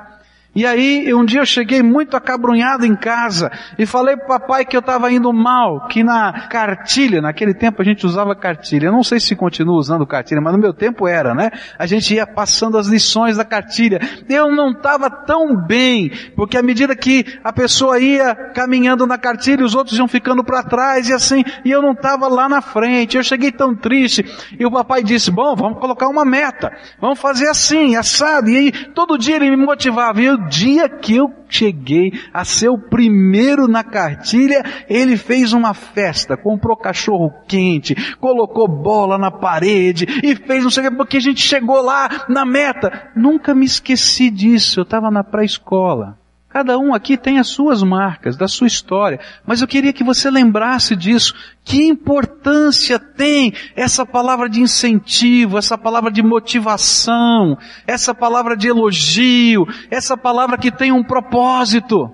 E 0.56 0.66
aí, 0.66 1.14
um 1.14 1.24
dia 1.24 1.42
eu 1.42 1.46
cheguei 1.46 1.84
muito 1.84 2.18
acabrunhado 2.18 2.84
em 2.84 2.96
casa 2.96 3.52
e 3.78 3.86
falei 3.86 4.18
pro 4.18 4.28
papai 4.28 4.66
que 4.66 4.76
eu 4.76 4.80
estava 4.80 5.12
indo 5.12 5.32
mal, 5.32 5.88
que 5.88 6.04
na 6.04 6.48
cartilha, 6.48 7.22
naquele 7.22 7.54
tempo 7.54 7.82
a 7.82 7.86
gente 7.86 8.04
usava 8.04 8.36
cartilha. 8.36 8.88
Eu 8.88 8.92
não 8.92 9.04
sei 9.04 9.20
se 9.20 9.36
continua 9.36 9.78
usando 9.78 10.08
cartilha, 10.08 10.42
mas 10.42 10.52
no 10.54 10.60
meu 10.60 10.74
tempo 10.74 11.08
era, 11.08 11.36
né? 11.36 11.52
A 11.78 11.86
gente 11.86 12.16
ia 12.16 12.26
passando 12.26 12.80
as 12.80 12.88
lições 12.88 13.38
da 13.38 13.46
cartilha. 13.46 14.00
Eu 14.28 14.50
não 14.50 14.72
estava 14.72 15.08
tão 15.10 15.56
bem, 15.56 16.12
porque 16.36 16.58
à 16.58 16.64
medida 16.64 16.96
que 16.96 17.26
a 17.44 17.54
pessoa 17.54 18.00
ia 18.00 18.34
caminhando 18.56 19.06
na 19.06 19.20
cartilha, 19.20 19.64
os 19.64 19.76
outros 19.76 20.00
iam 20.00 20.08
ficando 20.08 20.44
para 20.44 20.64
trás 20.64 21.10
e 21.10 21.14
assim, 21.14 21.44
e 21.64 21.70
eu 21.70 21.82
não 21.82 21.92
estava 21.92 22.28
lá 22.28 22.50
na 22.50 22.60
frente. 22.62 23.18
Eu 23.18 23.24
cheguei 23.24 23.52
tão 23.52 23.76
triste. 23.76 24.26
E 24.60 24.66
o 24.66 24.72
papai 24.72 25.04
disse, 25.04 25.30
bom, 25.30 25.56
vamos 25.56 25.80
colocar 25.80 26.08
uma 26.08 26.26
meta. 26.26 26.76
Vamos 27.00 27.20
fazer 27.20 27.48
assim, 27.48 27.96
assado. 27.96 28.50
E 28.50 28.58
aí, 28.58 28.72
todo 28.72 29.16
dia 29.16 29.36
ele 29.36 29.52
me 29.52 29.64
motivava. 29.64 30.20
Eu 30.20 30.39
dia 30.48 30.88
que 30.88 31.16
eu 31.16 31.34
cheguei 31.50 32.12
a 32.34 32.46
ser 32.46 32.70
o 32.70 32.78
primeiro 32.78 33.68
na 33.68 33.84
cartilha, 33.84 34.64
ele 34.88 35.18
fez 35.18 35.54
uma 35.54 35.74
festa, 35.74 36.38
comprou 36.38 36.78
cachorro 36.78 37.34
quente, 37.48 37.96
colocou 38.18 38.68
bola 38.68 39.18
na 39.18 39.32
parede 39.32 40.06
e 40.24 40.36
fez 40.36 40.64
não 40.64 40.70
sei 40.70 40.86
o 40.86 40.90
que, 40.90 40.98
porque 40.98 41.18
a 41.18 41.22
gente 41.22 41.42
chegou 41.42 41.82
lá 41.82 42.26
na 42.30 42.46
meta. 42.46 43.12
Nunca 43.16 43.56
me 43.56 43.66
esqueci 43.66 44.30
disso, 44.30 44.80
eu 44.80 44.84
estava 44.84 45.10
na 45.10 45.24
pré-escola. 45.24 46.19
Cada 46.50 46.80
um 46.80 46.96
aqui 46.96 47.16
tem 47.16 47.38
as 47.38 47.48
suas 47.48 47.84
marcas, 47.84 48.36
da 48.36 48.48
sua 48.48 48.66
história. 48.66 49.20
Mas 49.46 49.62
eu 49.62 49.68
queria 49.68 49.94
que 49.94 50.04
você 50.04 50.32
lembrasse 50.32 50.96
disso. 50.96 51.36
Que 51.64 51.86
importância 51.86 52.98
tem 52.98 53.54
essa 53.76 54.04
palavra 54.04 54.50
de 54.50 54.60
incentivo, 54.60 55.60
essa 55.60 55.78
palavra 55.78 56.12
de 56.12 56.24
motivação, 56.24 57.56
essa 57.86 58.16
palavra 58.16 58.58
de 58.58 58.68
elogio, 58.68 59.68
essa 59.92 60.18
palavra 60.18 60.58
que 60.58 60.72
tem 60.72 60.92
um 60.92 61.04
propósito. 61.04 62.10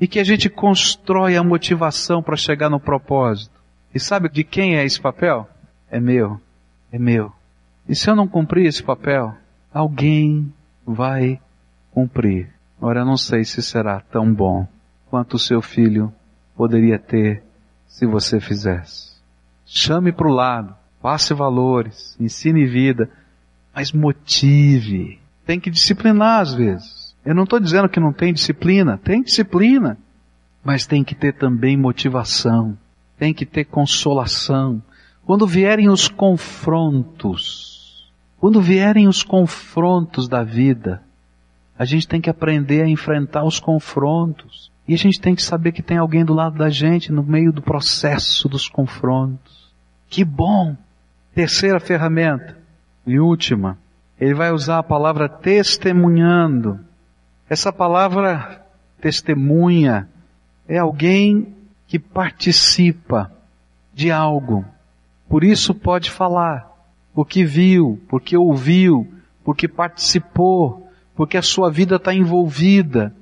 E 0.00 0.06
que 0.06 0.20
a 0.20 0.24
gente 0.24 0.48
constrói 0.48 1.36
a 1.36 1.42
motivação 1.42 2.22
para 2.22 2.36
chegar 2.36 2.70
no 2.70 2.78
propósito. 2.78 3.56
E 3.92 3.98
sabe 3.98 4.28
de 4.28 4.44
quem 4.44 4.76
é 4.76 4.84
esse 4.84 5.00
papel? 5.00 5.48
É 5.90 5.98
meu. 5.98 6.40
É 6.92 6.98
meu. 6.98 7.32
E 7.88 7.96
se 7.96 8.08
eu 8.08 8.14
não 8.14 8.28
cumprir 8.28 8.66
esse 8.66 8.82
papel, 8.82 9.34
alguém 9.72 10.52
vai 10.86 11.40
cumprir. 11.90 12.55
Ora, 12.80 13.04
não 13.04 13.16
sei 13.16 13.44
se 13.44 13.62
será 13.62 14.00
tão 14.00 14.32
bom 14.32 14.66
quanto 15.08 15.34
o 15.34 15.38
seu 15.38 15.62
filho 15.62 16.12
poderia 16.56 16.98
ter 16.98 17.42
se 17.86 18.06
você 18.06 18.40
fizesse. 18.40 19.16
Chame 19.64 20.12
para 20.12 20.28
o 20.28 20.32
lado, 20.32 20.74
passe 21.00 21.32
valores, 21.32 22.16
ensine 22.20 22.66
vida, 22.66 23.10
mas 23.74 23.92
motive. 23.92 25.18
Tem 25.44 25.58
que 25.58 25.70
disciplinar 25.70 26.40
às 26.40 26.54
vezes. 26.54 27.14
Eu 27.24 27.34
não 27.34 27.44
estou 27.44 27.58
dizendo 27.58 27.88
que 27.88 28.00
não 28.00 28.12
tem 28.12 28.32
disciplina, 28.32 28.98
tem 28.98 29.22
disciplina, 29.22 29.98
mas 30.62 30.86
tem 30.86 31.02
que 31.02 31.14
ter 31.14 31.32
também 31.32 31.76
motivação, 31.76 32.76
tem 33.18 33.32
que 33.32 33.46
ter 33.46 33.64
consolação. 33.64 34.82
Quando 35.24 35.46
vierem 35.46 35.88
os 35.88 36.08
confrontos, 36.08 37.76
quando 38.38 38.60
vierem 38.60 39.08
os 39.08 39.22
confrontos 39.22 40.28
da 40.28 40.44
vida, 40.44 41.02
a 41.78 41.84
gente 41.84 42.08
tem 42.08 42.20
que 42.20 42.30
aprender 42.30 42.82
a 42.82 42.88
enfrentar 42.88 43.44
os 43.44 43.60
confrontos. 43.60 44.70
E 44.88 44.94
a 44.94 44.98
gente 44.98 45.20
tem 45.20 45.34
que 45.34 45.42
saber 45.42 45.72
que 45.72 45.82
tem 45.82 45.98
alguém 45.98 46.24
do 46.24 46.32
lado 46.32 46.56
da 46.56 46.70
gente 46.70 47.12
no 47.12 47.22
meio 47.22 47.52
do 47.52 47.60
processo 47.60 48.48
dos 48.48 48.68
confrontos. 48.68 49.74
Que 50.08 50.24
bom! 50.24 50.76
Terceira 51.34 51.80
ferramenta 51.80 52.56
e 53.06 53.18
última. 53.18 53.78
Ele 54.18 54.32
vai 54.32 54.52
usar 54.52 54.78
a 54.78 54.82
palavra 54.82 55.28
testemunhando. 55.28 56.80
Essa 57.50 57.72
palavra 57.72 58.64
testemunha 59.00 60.08
é 60.66 60.78
alguém 60.78 61.54
que 61.86 61.98
participa 61.98 63.30
de 63.92 64.10
algo. 64.10 64.64
Por 65.28 65.44
isso 65.44 65.74
pode 65.74 66.10
falar, 66.10 66.72
porque 67.14 67.44
viu, 67.44 68.00
porque 68.08 68.36
ouviu, 68.36 69.06
porque 69.44 69.68
participou, 69.68 70.85
porque 71.16 71.38
a 71.38 71.42
sua 71.42 71.70
vida 71.70 71.96
está 71.96 72.14
envolvida. 72.14 73.12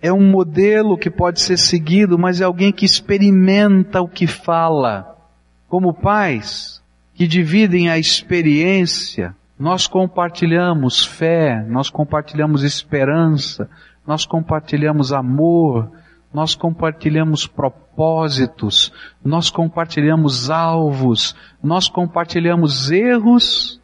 É 0.00 0.12
um 0.12 0.30
modelo 0.30 0.96
que 0.96 1.10
pode 1.10 1.40
ser 1.40 1.58
seguido, 1.58 2.18
mas 2.18 2.40
é 2.40 2.44
alguém 2.44 2.72
que 2.72 2.86
experimenta 2.86 4.00
o 4.00 4.08
que 4.08 4.26
fala. 4.26 5.16
Como 5.68 5.92
pais 5.92 6.82
que 7.14 7.26
dividem 7.26 7.90
a 7.90 7.98
experiência, 7.98 9.34
nós 9.58 9.86
compartilhamos 9.86 11.04
fé, 11.04 11.64
nós 11.68 11.90
compartilhamos 11.90 12.64
esperança, 12.64 13.68
nós 14.06 14.24
compartilhamos 14.24 15.12
amor, 15.12 15.90
nós 16.32 16.54
compartilhamos 16.54 17.46
propósitos, 17.46 18.92
nós 19.24 19.50
compartilhamos 19.50 20.50
alvos, 20.50 21.36
nós 21.62 21.88
compartilhamos 21.88 22.90
erros 22.90 23.80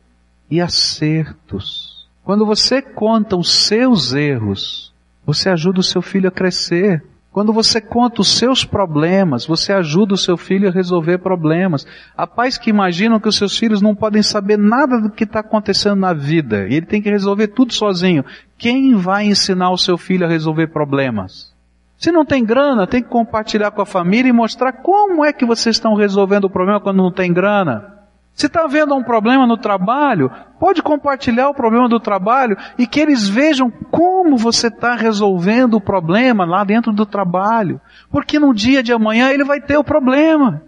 e 0.51 0.61
acertos. 0.61 1.88
Quando 2.29 2.45
você 2.45 2.83
conta 2.83 3.39
os 3.39 3.51
seus 3.51 4.13
erros, 4.13 4.93
você 5.25 5.49
ajuda 5.49 5.81
o 5.81 5.83
seu 5.83 6.03
filho 6.03 6.29
a 6.29 6.31
crescer. 6.31 7.03
Quando 7.33 7.55
você 7.55 7.81
conta 7.81 8.21
os 8.21 8.37
seus 8.37 8.67
problemas, 8.67 9.47
você 9.47 9.73
ajuda 9.73 10.13
o 10.13 10.19
seu 10.19 10.37
filho 10.37 10.69
a 10.69 10.71
resolver 10.71 11.17
problemas. 11.21 11.87
Há 12.15 12.27
pais 12.27 12.59
que 12.59 12.69
imaginam 12.69 13.19
que 13.19 13.31
os 13.31 13.37
seus 13.39 13.57
filhos 13.57 13.81
não 13.81 13.95
podem 13.95 14.23
saber 14.23 14.59
nada 14.59 15.01
do 15.01 15.09
que 15.11 15.25
está 15.25 15.41
acontecendo 15.41 16.01
na 16.01 16.13
vida 16.13 16.69
e 16.69 16.75
ele 16.75 16.85
tem 16.85 17.01
que 17.01 17.09
resolver 17.09 17.47
tudo 17.47 17.73
sozinho. 17.73 18.23
Quem 18.59 18.95
vai 18.95 19.25
ensinar 19.25 19.71
o 19.71 19.79
seu 19.79 19.97
filho 19.97 20.27
a 20.27 20.29
resolver 20.29 20.67
problemas? 20.67 21.57
Se 21.97 22.13
não 22.13 22.27
tem 22.27 22.45
grana, 22.45 22.87
tem 22.87 23.03
que 23.03 23.09
compartilhar 23.09 23.71
com 23.71 23.81
a 23.81 23.87
família 23.87 24.29
e 24.29 24.35
mostrar 24.35 24.73
como 24.75 25.25
é 25.25 25.33
que 25.33 25.47
vocês 25.47 25.77
estão 25.77 25.95
resolvendo 25.95 26.45
o 26.45 26.51
problema 26.51 26.79
quando 26.79 26.99
não 26.99 27.11
tem 27.11 27.33
grana. 27.33 27.98
Se 28.39 28.47
está 28.47 28.63
havendo 28.63 28.95
um 28.95 29.03
problema 29.03 29.49
no 29.49 29.57
trabalho, 29.57 30.31
pode 30.61 30.81
compartilhar 30.81 31.49
o 31.49 31.55
problema 31.55 31.89
do 31.89 31.99
trabalho 31.99 32.57
e 32.79 32.87
que 32.87 33.01
eles 33.01 33.29
vejam 33.29 33.69
como 33.69 34.37
você 34.37 34.69
está 34.69 34.95
resolvendo 34.95 35.75
o 35.75 35.81
problema 35.81 36.47
lá 36.47 36.63
dentro 36.63 36.93
do 36.93 37.05
trabalho. 37.05 37.81
Porque 38.13 38.39
no 38.39 38.55
dia 38.55 38.81
de 38.81 38.93
amanhã 38.93 39.31
ele 39.31 39.43
vai 39.43 39.61
ter 39.61 39.77
o 39.77 39.83
problema. 39.83 40.63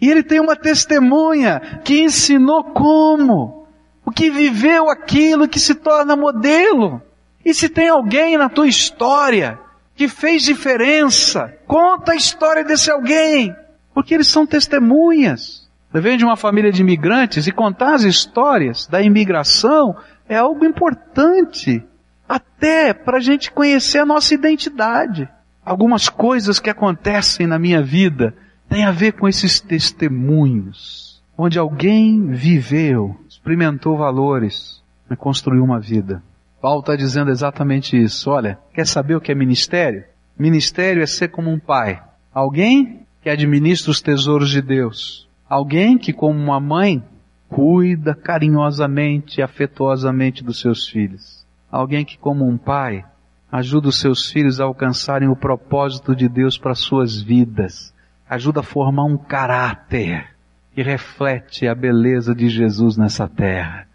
E 0.00 0.10
ele 0.10 0.24
tem 0.24 0.40
uma 0.40 0.56
testemunha 0.56 1.60
que 1.84 2.02
ensinou 2.02 2.64
como. 2.64 3.68
O 4.04 4.10
que 4.10 4.28
viveu 4.28 4.90
aquilo 4.90 5.46
que 5.46 5.60
se 5.60 5.76
torna 5.76 6.16
modelo. 6.16 7.00
E 7.44 7.54
se 7.54 7.68
tem 7.68 7.88
alguém 7.88 8.36
na 8.36 8.48
tua 8.48 8.66
história 8.66 9.60
que 9.94 10.08
fez 10.08 10.42
diferença, 10.42 11.56
conta 11.68 12.10
a 12.10 12.16
história 12.16 12.64
desse 12.64 12.90
alguém. 12.90 13.54
Porque 13.94 14.12
eles 14.12 14.26
são 14.26 14.44
testemunhas. 14.44 15.61
Eu 15.92 16.00
venho 16.00 16.16
de 16.16 16.24
uma 16.24 16.36
família 16.36 16.72
de 16.72 16.80
imigrantes 16.80 17.46
e 17.46 17.52
contar 17.52 17.94
as 17.94 18.02
histórias 18.02 18.86
da 18.86 19.02
imigração 19.02 19.94
é 20.26 20.36
algo 20.36 20.64
importante, 20.64 21.84
até 22.26 22.94
para 22.94 23.18
a 23.18 23.20
gente 23.20 23.52
conhecer 23.52 23.98
a 23.98 24.06
nossa 24.06 24.32
identidade. 24.32 25.28
Algumas 25.64 26.08
coisas 26.08 26.58
que 26.58 26.70
acontecem 26.70 27.46
na 27.46 27.58
minha 27.58 27.82
vida 27.82 28.34
têm 28.70 28.84
a 28.84 28.90
ver 28.90 29.12
com 29.12 29.28
esses 29.28 29.60
testemunhos, 29.60 31.22
onde 31.36 31.58
alguém 31.58 32.26
viveu, 32.28 33.14
experimentou 33.28 33.96
valores 33.98 34.82
e 35.10 35.16
construiu 35.16 35.62
uma 35.62 35.78
vida. 35.78 36.22
Paulo 36.60 36.80
está 36.80 36.96
dizendo 36.96 37.30
exatamente 37.30 38.00
isso. 38.00 38.30
Olha, 38.30 38.58
quer 38.72 38.86
saber 38.86 39.16
o 39.16 39.20
que 39.20 39.30
é 39.30 39.34
ministério? 39.34 40.04
Ministério 40.38 41.02
é 41.02 41.06
ser 41.06 41.28
como 41.28 41.50
um 41.50 41.58
pai. 41.58 42.02
Alguém 42.32 43.00
que 43.20 43.28
administra 43.28 43.90
os 43.90 44.00
tesouros 44.00 44.48
de 44.48 44.62
Deus 44.62 45.28
Alguém 45.52 45.98
que, 45.98 46.14
como 46.14 46.38
uma 46.38 46.58
mãe, 46.58 47.04
cuida 47.46 48.14
carinhosamente 48.14 49.38
e 49.38 49.42
afetuosamente 49.42 50.42
dos 50.42 50.58
seus 50.58 50.88
filhos. 50.88 51.46
Alguém 51.70 52.06
que, 52.06 52.16
como 52.16 52.48
um 52.48 52.56
pai, 52.56 53.04
ajuda 53.50 53.88
os 53.88 54.00
seus 54.00 54.30
filhos 54.32 54.62
a 54.62 54.64
alcançarem 54.64 55.28
o 55.28 55.36
propósito 55.36 56.16
de 56.16 56.26
Deus 56.26 56.56
para 56.56 56.74
suas 56.74 57.20
vidas. 57.20 57.92
Ajuda 58.26 58.60
a 58.60 58.62
formar 58.62 59.04
um 59.04 59.18
caráter 59.18 60.26
que 60.74 60.80
reflete 60.80 61.68
a 61.68 61.74
beleza 61.74 62.34
de 62.34 62.48
Jesus 62.48 62.96
nessa 62.96 63.28
terra. 63.28 63.86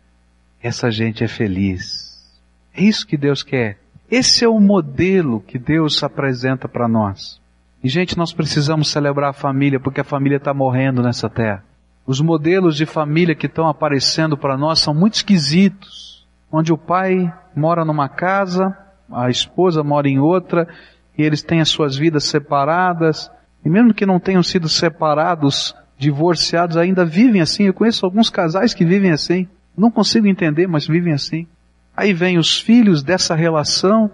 Essa 0.61 0.91
gente 0.91 1.23
é 1.23 1.27
feliz. 1.27 2.39
É 2.71 2.83
isso 2.83 3.07
que 3.07 3.17
Deus 3.17 3.41
quer. 3.41 3.79
Esse 4.11 4.45
é 4.45 4.47
o 4.47 4.59
modelo 4.59 5.41
que 5.41 5.57
Deus 5.57 6.03
apresenta 6.03 6.69
para 6.69 6.87
nós. 6.87 7.41
E 7.83 7.89
gente, 7.89 8.17
nós 8.17 8.33
precisamos 8.33 8.89
celebrar 8.89 9.29
a 9.29 9.33
família 9.33 9.79
porque 9.79 10.01
a 10.01 10.05
família 10.05 10.37
está 10.37 10.53
morrendo 10.53 11.01
nessa 11.01 11.29
terra. 11.29 11.63
Os 12.05 12.21
modelos 12.21 12.75
de 12.75 12.85
família 12.85 13.35
que 13.35 13.47
estão 13.47 13.67
aparecendo 13.67 14.37
para 14.37 14.57
nós 14.57 14.79
são 14.79 14.93
muito 14.93 15.15
esquisitos. 15.15 16.25
Onde 16.51 16.71
o 16.71 16.77
pai 16.77 17.31
mora 17.55 17.83
numa 17.83 18.07
casa, 18.07 18.75
a 19.11 19.29
esposa 19.29 19.83
mora 19.83 20.07
em 20.07 20.17
outra, 20.17 20.67
e 21.17 21.23
eles 21.23 21.41
têm 21.41 21.59
as 21.59 21.69
suas 21.69 21.97
vidas 21.97 22.23
separadas, 22.23 23.29
e 23.65 23.69
mesmo 23.69 23.93
que 23.93 24.05
não 24.05 24.19
tenham 24.19 24.41
sido 24.41 24.69
separados, 24.69 25.75
divorciados, 25.97 26.77
ainda 26.77 27.03
vivem 27.03 27.41
assim. 27.41 27.63
Eu 27.63 27.73
conheço 27.73 28.05
alguns 28.05 28.29
casais 28.29 28.73
que 28.73 28.85
vivem 28.85 29.11
assim. 29.11 29.47
Não 29.77 29.91
consigo 29.91 30.27
entender, 30.27 30.67
mas 30.67 30.87
vivem 30.87 31.13
assim. 31.13 31.45
Aí 31.95 32.13
vem 32.13 32.37
os 32.37 32.59
filhos 32.59 33.03
dessa 33.03 33.35
relação, 33.35 34.09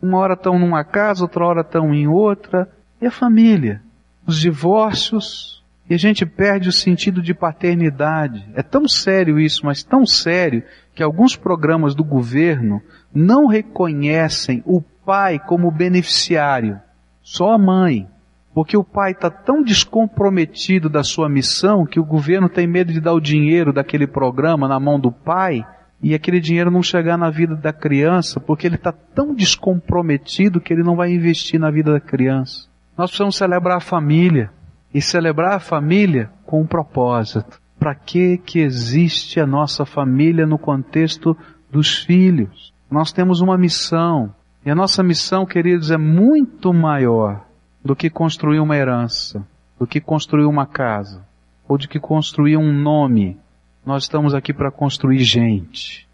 uma 0.00 0.18
hora 0.18 0.34
estão 0.34 0.58
numa 0.58 0.84
casa, 0.84 1.24
outra 1.24 1.44
hora 1.44 1.60
estão 1.62 1.92
em 1.92 2.06
outra, 2.06 2.68
e 3.00 3.06
a 3.06 3.10
família? 3.10 3.82
Os 4.26 4.40
divórcios, 4.40 5.56
e 5.88 5.94
a 5.94 5.98
gente 5.98 6.26
perde 6.26 6.68
o 6.68 6.72
sentido 6.72 7.22
de 7.22 7.32
paternidade. 7.32 8.44
É 8.54 8.62
tão 8.62 8.88
sério 8.88 9.38
isso, 9.38 9.64
mas 9.64 9.84
tão 9.84 10.04
sério, 10.04 10.62
que 10.94 11.02
alguns 11.02 11.36
programas 11.36 11.94
do 11.94 12.02
governo 12.02 12.82
não 13.14 13.46
reconhecem 13.46 14.62
o 14.66 14.80
pai 14.80 15.38
como 15.38 15.70
beneficiário, 15.70 16.80
só 17.22 17.52
a 17.52 17.58
mãe. 17.58 18.08
Porque 18.52 18.76
o 18.76 18.82
pai 18.82 19.12
está 19.12 19.30
tão 19.30 19.62
descomprometido 19.62 20.88
da 20.88 21.04
sua 21.04 21.28
missão 21.28 21.84
que 21.84 22.00
o 22.00 22.04
governo 22.04 22.48
tem 22.48 22.66
medo 22.66 22.92
de 22.92 23.00
dar 23.00 23.12
o 23.12 23.20
dinheiro 23.20 23.72
daquele 23.72 24.06
programa 24.06 24.66
na 24.66 24.80
mão 24.80 24.98
do 24.98 25.12
pai 25.12 25.64
e 26.02 26.14
aquele 26.14 26.40
dinheiro 26.40 26.70
não 26.70 26.82
chegar 26.82 27.18
na 27.18 27.30
vida 27.30 27.54
da 27.54 27.72
criança 27.72 28.40
porque 28.40 28.66
ele 28.66 28.76
está 28.76 28.92
tão 28.92 29.34
descomprometido 29.34 30.60
que 30.60 30.72
ele 30.72 30.82
não 30.82 30.96
vai 30.96 31.12
investir 31.12 31.60
na 31.60 31.70
vida 31.70 31.92
da 31.92 32.00
criança. 32.00 32.66
Nós 32.96 33.10
precisamos 33.10 33.36
celebrar 33.36 33.76
a 33.76 33.80
família. 33.80 34.50
E 34.94 35.02
celebrar 35.02 35.56
a 35.56 35.60
família 35.60 36.30
com 36.46 36.62
um 36.62 36.66
propósito. 36.66 37.60
Para 37.78 37.94
que 37.94 38.38
que 38.38 38.60
existe 38.60 39.38
a 39.38 39.46
nossa 39.46 39.84
família 39.84 40.46
no 40.46 40.58
contexto 40.58 41.36
dos 41.70 41.98
filhos? 41.98 42.72
Nós 42.90 43.12
temos 43.12 43.40
uma 43.40 43.58
missão. 43.58 44.34
E 44.64 44.70
a 44.70 44.74
nossa 44.74 45.02
missão, 45.02 45.44
queridos, 45.44 45.90
é 45.90 45.98
muito 45.98 46.72
maior 46.72 47.44
do 47.84 47.94
que 47.94 48.08
construir 48.08 48.58
uma 48.58 48.76
herança, 48.76 49.46
do 49.78 49.86
que 49.86 50.00
construir 50.00 50.46
uma 50.46 50.66
casa, 50.66 51.24
ou 51.68 51.76
de 51.76 51.86
que 51.86 52.00
construir 52.00 52.56
um 52.56 52.72
nome. 52.72 53.38
Nós 53.84 54.04
estamos 54.04 54.34
aqui 54.34 54.52
para 54.52 54.72
construir 54.72 55.18
gente. 55.18 56.08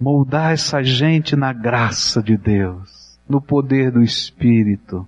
Moldar 0.00 0.52
essa 0.52 0.82
gente 0.82 1.36
na 1.36 1.52
graça 1.52 2.22
de 2.22 2.36
Deus, 2.36 3.18
no 3.28 3.40
poder 3.40 3.90
do 3.90 4.02
Espírito 4.02 5.06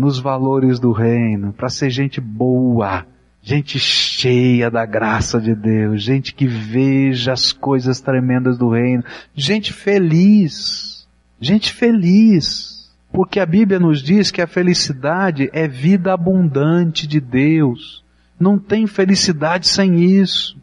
nos 0.00 0.18
valores 0.18 0.80
do 0.80 0.90
reino, 0.90 1.52
para 1.52 1.68
ser 1.68 1.90
gente 1.90 2.20
boa, 2.20 3.06
gente 3.42 3.78
cheia 3.78 4.70
da 4.70 4.84
graça 4.86 5.40
de 5.40 5.54
Deus, 5.54 6.02
gente 6.02 6.34
que 6.34 6.46
veja 6.46 7.32
as 7.32 7.52
coisas 7.52 8.00
tremendas 8.00 8.58
do 8.58 8.70
reino, 8.70 9.04
gente 9.34 9.72
feliz, 9.72 11.06
gente 11.40 11.72
feliz, 11.72 12.90
porque 13.12 13.38
a 13.38 13.46
Bíblia 13.46 13.78
nos 13.78 14.02
diz 14.02 14.30
que 14.30 14.40
a 14.40 14.46
felicidade 14.46 15.50
é 15.52 15.68
vida 15.68 16.12
abundante 16.12 17.06
de 17.06 17.20
Deus. 17.20 18.04
Não 18.38 18.58
tem 18.58 18.86
felicidade 18.86 19.68
sem 19.68 20.00
isso. 20.00 20.56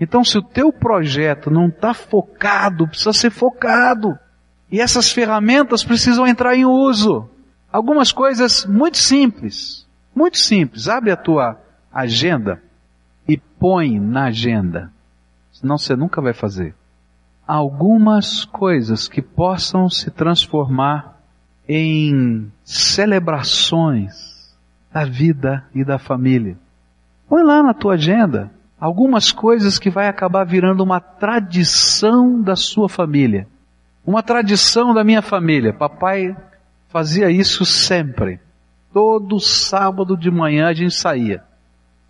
Então, 0.00 0.24
se 0.24 0.36
o 0.36 0.42
teu 0.42 0.72
projeto 0.72 1.50
não 1.50 1.68
está 1.68 1.94
focado, 1.94 2.88
precisa 2.88 3.12
ser 3.12 3.30
focado. 3.30 4.18
E 4.70 4.80
essas 4.80 5.12
ferramentas 5.12 5.84
precisam 5.84 6.26
entrar 6.26 6.56
em 6.56 6.64
uso. 6.64 7.28
Algumas 7.76 8.10
coisas 8.10 8.64
muito 8.64 8.96
simples, 8.96 9.86
muito 10.14 10.38
simples. 10.38 10.88
Abre 10.88 11.10
a 11.10 11.16
tua 11.16 11.60
agenda 11.92 12.62
e 13.28 13.36
põe 13.36 14.00
na 14.00 14.28
agenda. 14.28 14.90
Senão 15.52 15.76
você 15.76 15.94
nunca 15.94 16.22
vai 16.22 16.32
fazer. 16.32 16.74
Algumas 17.46 18.46
coisas 18.46 19.08
que 19.08 19.20
possam 19.20 19.90
se 19.90 20.10
transformar 20.10 21.20
em 21.68 22.50
celebrações 22.64 24.56
da 24.90 25.04
vida 25.04 25.62
e 25.74 25.84
da 25.84 25.98
família. 25.98 26.56
Põe 27.28 27.42
lá 27.42 27.62
na 27.62 27.74
tua 27.74 27.92
agenda 27.92 28.50
algumas 28.80 29.30
coisas 29.30 29.78
que 29.78 29.90
vai 29.90 30.08
acabar 30.08 30.44
virando 30.44 30.82
uma 30.82 30.98
tradição 30.98 32.40
da 32.40 32.56
sua 32.56 32.88
família. 32.88 33.46
Uma 34.06 34.22
tradição 34.22 34.94
da 34.94 35.04
minha 35.04 35.20
família. 35.20 35.74
Papai 35.74 36.34
fazia 36.88 37.30
isso 37.30 37.64
sempre. 37.64 38.40
Todo 38.92 39.38
sábado 39.38 40.16
de 40.16 40.30
manhã 40.30 40.68
a 40.68 40.74
gente 40.74 40.94
saía. 40.94 41.42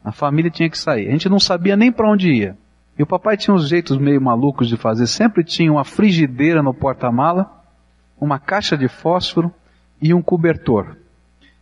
A 0.05 0.13
família 0.13 0.51
tinha 0.51 0.71
que 0.71 0.79
sair. 0.79 1.09
A 1.09 1.11
gente 1.11 1.29
não 1.29 1.41
sabia 1.41 1.77
nem 1.77 1.91
para 1.91 2.09
onde 2.09 2.31
ia. 2.31 2.57
E 2.99 3.03
o 3.03 3.07
papai 3.07 3.37
tinha 3.37 3.55
uns 3.55 3.69
jeitos 3.69 3.99
meio 3.99 4.21
malucos 4.21 4.69
de 4.69 4.77
fazer. 4.77 5.07
Sempre 5.07 5.45
tinha 5.45 5.71
uma 5.71 5.85
frigideira 5.85 6.63
no 6.63 6.73
porta-mala, 6.73 7.65
uma 8.19 8.39
caixa 8.39 8.77
de 8.77 8.89
fósforo 8.89 9.53
e 10.01 10.15
um 10.15 10.23
cobertor. 10.23 10.97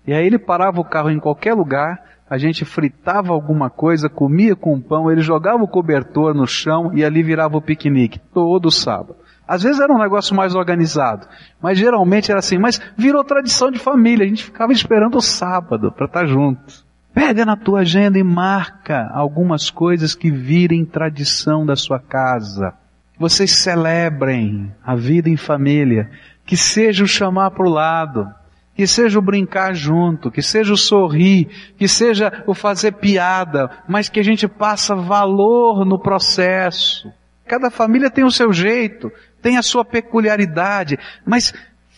E 0.06 0.12
aí 0.12 0.26
ele 0.26 0.38
parava 0.38 0.80
o 0.80 0.84
carro 0.84 1.10
em 1.10 1.18
qualquer 1.18 1.54
lugar, 1.54 2.02
a 2.28 2.36
gente 2.36 2.64
fritava 2.64 3.32
alguma 3.32 3.70
coisa, 3.70 4.08
comia 4.08 4.54
com 4.54 4.80
pão, 4.80 5.10
ele 5.10 5.22
jogava 5.22 5.62
o 5.62 5.68
cobertor 5.68 6.34
no 6.34 6.46
chão 6.46 6.90
e 6.94 7.04
ali 7.04 7.22
virava 7.22 7.56
o 7.56 7.62
piquenique, 7.62 8.18
todo 8.32 8.70
sábado. 8.70 9.16
Às 9.46 9.62
vezes 9.62 9.80
era 9.80 9.92
um 9.92 9.98
negócio 9.98 10.34
mais 10.34 10.54
organizado, 10.54 11.26
mas 11.60 11.78
geralmente 11.78 12.30
era 12.30 12.38
assim, 12.38 12.58
mas 12.58 12.80
virou 12.96 13.22
tradição 13.22 13.70
de 13.70 13.78
família, 13.78 14.24
a 14.24 14.28
gente 14.28 14.44
ficava 14.44 14.72
esperando 14.72 15.16
o 15.16 15.22
sábado 15.22 15.92
para 15.92 16.06
estar 16.06 16.20
tá 16.20 16.26
junto. 16.26 16.84
Pega 17.12 17.44
na 17.44 17.56
tua 17.56 17.80
agenda 17.80 18.18
e 18.18 18.24
marca 18.24 19.08
algumas 19.12 19.70
coisas 19.70 20.14
que 20.14 20.30
virem 20.30 20.84
tradição 20.84 21.64
da 21.64 21.76
sua 21.76 22.00
casa. 22.00 22.74
Vocês 23.16 23.52
celebrem 23.52 24.72
a 24.84 24.96
vida 24.96 25.28
em 25.28 25.36
família, 25.36 26.10
que 26.44 26.56
seja 26.56 27.04
o 27.04 27.06
chamar 27.06 27.52
para 27.52 27.66
o 27.66 27.70
lado, 27.70 28.26
que 28.74 28.86
seja 28.86 29.18
o 29.18 29.22
brincar 29.22 29.74
junto, 29.74 30.30
que 30.30 30.42
seja 30.42 30.72
o 30.72 30.76
sorrir, 30.76 31.46
que 31.76 31.86
seja 31.86 32.42
o 32.46 32.54
fazer 32.54 32.92
piada, 32.92 33.70
mas 33.88 34.08
que 34.08 34.18
a 34.18 34.24
gente 34.24 34.48
passa 34.48 34.96
valor 34.96 35.84
no 35.84 35.98
processo. 35.98 37.08
Cada 37.46 37.70
família 37.70 38.10
tem 38.10 38.24
o 38.24 38.30
seu 38.30 38.52
jeito, 38.52 39.12
tem 39.44 39.58
a 39.58 39.62
sua 39.62 39.84
peculiaridade, 39.84 40.98
mas 41.22 41.52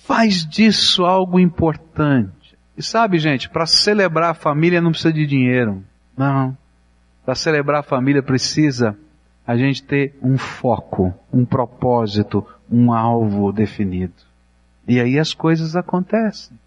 faz 0.04 0.44
disso 0.44 1.04
algo 1.04 1.38
importante. 1.38 2.58
E 2.76 2.82
sabe, 2.82 3.20
gente, 3.20 3.48
para 3.48 3.66
celebrar 3.66 4.30
a 4.30 4.34
família 4.34 4.80
não 4.80 4.90
precisa 4.90 5.12
de 5.12 5.24
dinheiro. 5.24 5.80
Não. 6.18 6.58
Para 7.24 7.36
celebrar 7.36 7.80
a 7.80 7.84
família 7.84 8.20
precisa 8.20 8.98
a 9.46 9.56
gente 9.56 9.84
ter 9.84 10.18
um 10.20 10.36
foco, 10.36 11.14
um 11.32 11.44
propósito, 11.44 12.44
um 12.68 12.92
alvo 12.92 13.52
definido. 13.52 14.14
E 14.88 14.98
aí 14.98 15.16
as 15.16 15.32
coisas 15.32 15.76
acontecem. 15.76 16.58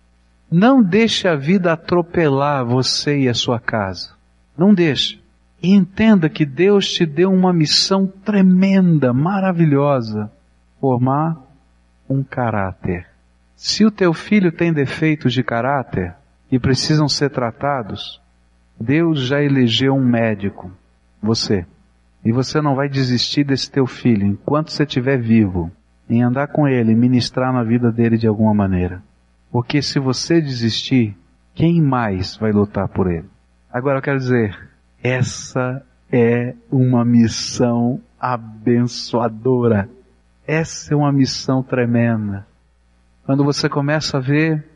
Não 0.49 0.82
deixe 0.82 1.27
a 1.27 1.36
vida 1.36 1.73
atropelar 1.73 2.65
você 2.65 3.19
e 3.19 3.27
a 3.27 3.34
sua 3.34 3.59
casa. 3.59 4.11
Não 4.57 4.73
deixe. 4.73 5.19
E 5.61 5.73
entenda 5.73 6.30
que 6.30 6.45
Deus 6.45 6.89
te 6.89 7.05
deu 7.05 7.34
uma 7.34 7.51
missão 7.51 8.07
tremenda, 8.07 9.11
maravilhosa. 9.11 10.32
Formar 10.80 11.38
um 12.09 12.23
caráter. 12.23 13.07
Se 13.55 13.86
o 13.86 13.91
teu 13.91 14.13
filho 14.13 14.51
tem 14.51 14.71
defeitos 14.71 15.34
de 15.34 15.43
caráter 15.43 16.15
e 16.51 16.57
precisam 16.57 17.07
ser 17.07 17.30
tratados, 17.30 18.21
Deus 18.80 19.19
já 19.19 19.41
elegeu 19.41 19.93
um 19.93 20.03
médico, 20.03 20.71
você. 21.21 21.65
E 22.23 22.32
você 22.32 22.61
não 22.61 22.75
vai 22.75 22.88
desistir 22.88 23.43
desse 23.43 23.69
teu 23.69 23.86
filho 23.86 24.25
enquanto 24.25 24.71
você 24.71 24.84
estiver 24.84 25.17
vivo, 25.17 25.71
em 26.09 26.23
andar 26.23 26.47
com 26.47 26.67
ele, 26.67 26.95
ministrar 26.95 27.53
na 27.53 27.63
vida 27.63 27.91
dele 27.91 28.17
de 28.17 28.27
alguma 28.27 28.53
maneira. 28.53 29.03
Porque 29.51 29.82
se 29.82 29.99
você 29.99 30.41
desistir, 30.41 31.15
quem 31.53 31.82
mais 31.82 32.38
vai 32.38 32.51
lutar 32.51 32.88
por 32.88 33.11
ele? 33.11 33.27
Agora 33.71 33.99
eu 33.99 34.01
quero 34.01 34.17
dizer, 34.17 34.57
essa 35.03 35.84
é 36.11 36.55
uma 36.71 37.03
missão 37.03 37.99
abençoadora. 38.19 39.89
Essa 40.51 40.95
é 40.95 40.97
uma 40.97 41.11
missão 41.11 41.61
tremenda. 41.61 42.43
Quando 43.23 43.43
você 43.43 43.69
começa 43.69 44.17
a 44.17 44.19
ver 44.19 44.67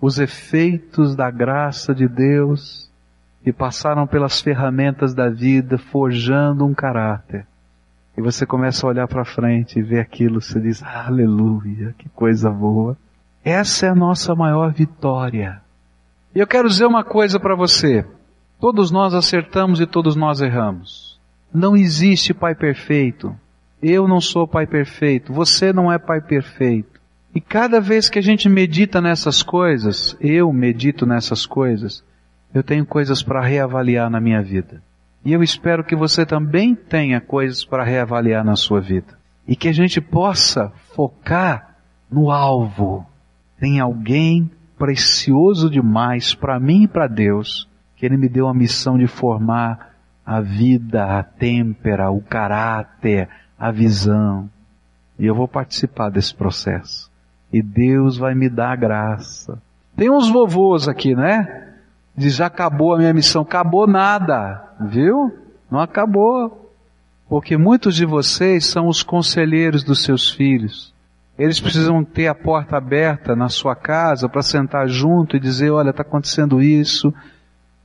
os 0.00 0.18
efeitos 0.18 1.14
da 1.14 1.30
graça 1.30 1.94
de 1.94 2.08
Deus 2.08 2.90
que 3.44 3.52
passaram 3.52 4.06
pelas 4.06 4.40
ferramentas 4.40 5.12
da 5.12 5.28
vida, 5.28 5.76
forjando 5.76 6.64
um 6.64 6.72
caráter. 6.72 7.46
E 8.16 8.22
você 8.22 8.46
começa 8.46 8.86
a 8.86 8.88
olhar 8.88 9.06
para 9.06 9.22
frente 9.26 9.78
e 9.78 9.82
ver 9.82 10.00
aquilo, 10.00 10.40
você 10.40 10.58
diz, 10.58 10.82
aleluia, 10.82 11.94
que 11.98 12.08
coisa 12.08 12.50
boa. 12.50 12.96
Essa 13.44 13.84
é 13.84 13.88
a 13.90 13.94
nossa 13.94 14.34
maior 14.34 14.72
vitória. 14.72 15.60
E 16.34 16.38
eu 16.38 16.46
quero 16.46 16.66
dizer 16.66 16.86
uma 16.86 17.04
coisa 17.04 17.38
para 17.38 17.54
você. 17.54 18.06
Todos 18.58 18.90
nós 18.90 19.12
acertamos 19.12 19.82
e 19.82 19.86
todos 19.86 20.16
nós 20.16 20.40
erramos. 20.40 21.20
Não 21.52 21.76
existe 21.76 22.32
pai 22.32 22.54
perfeito. 22.54 23.36
Eu 23.82 24.06
não 24.06 24.20
sou 24.20 24.46
pai 24.46 24.66
perfeito. 24.66 25.32
Você 25.32 25.72
não 25.72 25.90
é 25.90 25.98
pai 25.98 26.20
perfeito. 26.20 27.00
E 27.34 27.40
cada 27.40 27.80
vez 27.80 28.08
que 28.10 28.18
a 28.18 28.22
gente 28.22 28.48
medita 28.48 29.00
nessas 29.00 29.42
coisas, 29.42 30.16
eu 30.20 30.52
medito 30.52 31.06
nessas 31.06 31.46
coisas, 31.46 32.04
eu 32.52 32.62
tenho 32.62 32.84
coisas 32.84 33.22
para 33.22 33.40
reavaliar 33.40 34.10
na 34.10 34.20
minha 34.20 34.42
vida. 34.42 34.82
E 35.24 35.32
eu 35.32 35.42
espero 35.42 35.84
que 35.84 35.94
você 35.94 36.26
também 36.26 36.74
tenha 36.74 37.20
coisas 37.20 37.64
para 37.64 37.84
reavaliar 37.84 38.44
na 38.44 38.56
sua 38.56 38.80
vida. 38.80 39.18
E 39.46 39.54
que 39.54 39.68
a 39.68 39.72
gente 39.72 40.00
possa 40.00 40.72
focar 40.94 41.76
no 42.10 42.30
alvo, 42.30 43.06
tem 43.58 43.78
alguém 43.78 44.50
precioso 44.78 45.70
demais 45.70 46.34
para 46.34 46.58
mim 46.58 46.84
e 46.84 46.88
para 46.88 47.06
Deus, 47.06 47.68
que 47.96 48.06
Ele 48.06 48.16
me 48.16 48.28
deu 48.28 48.48
a 48.48 48.54
missão 48.54 48.98
de 48.98 49.06
formar 49.06 49.90
a 50.24 50.40
vida, 50.40 51.18
a 51.18 51.22
têmpera, 51.22 52.10
o 52.10 52.20
caráter, 52.20 53.28
a 53.60 53.70
visão. 53.70 54.48
E 55.18 55.26
eu 55.26 55.34
vou 55.34 55.46
participar 55.46 56.08
desse 56.08 56.34
processo. 56.34 57.10
E 57.52 57.60
Deus 57.60 58.16
vai 58.16 58.34
me 58.34 58.48
dar 58.48 58.72
a 58.72 58.76
graça. 58.76 59.60
Tem 59.94 60.10
uns 60.10 60.30
vovôs 60.30 60.88
aqui, 60.88 61.14
né? 61.14 61.68
Diz, 62.16 62.40
acabou 62.40 62.94
a 62.94 62.98
minha 62.98 63.12
missão. 63.12 63.42
Acabou 63.42 63.86
nada, 63.86 64.64
viu? 64.80 65.36
Não 65.70 65.78
acabou. 65.78 66.72
Porque 67.28 67.56
muitos 67.56 67.94
de 67.94 68.06
vocês 68.06 68.64
são 68.64 68.88
os 68.88 69.02
conselheiros 69.02 69.84
dos 69.84 70.02
seus 70.02 70.30
filhos. 70.30 70.94
Eles 71.38 71.60
precisam 71.60 72.02
ter 72.02 72.28
a 72.28 72.34
porta 72.34 72.76
aberta 72.76 73.36
na 73.36 73.48
sua 73.48 73.74
casa 73.74 74.28
para 74.28 74.42
sentar 74.42 74.88
junto 74.88 75.36
e 75.36 75.40
dizer, 75.40 75.70
olha, 75.70 75.90
está 75.90 76.02
acontecendo 76.02 76.60
isso, 76.60 77.14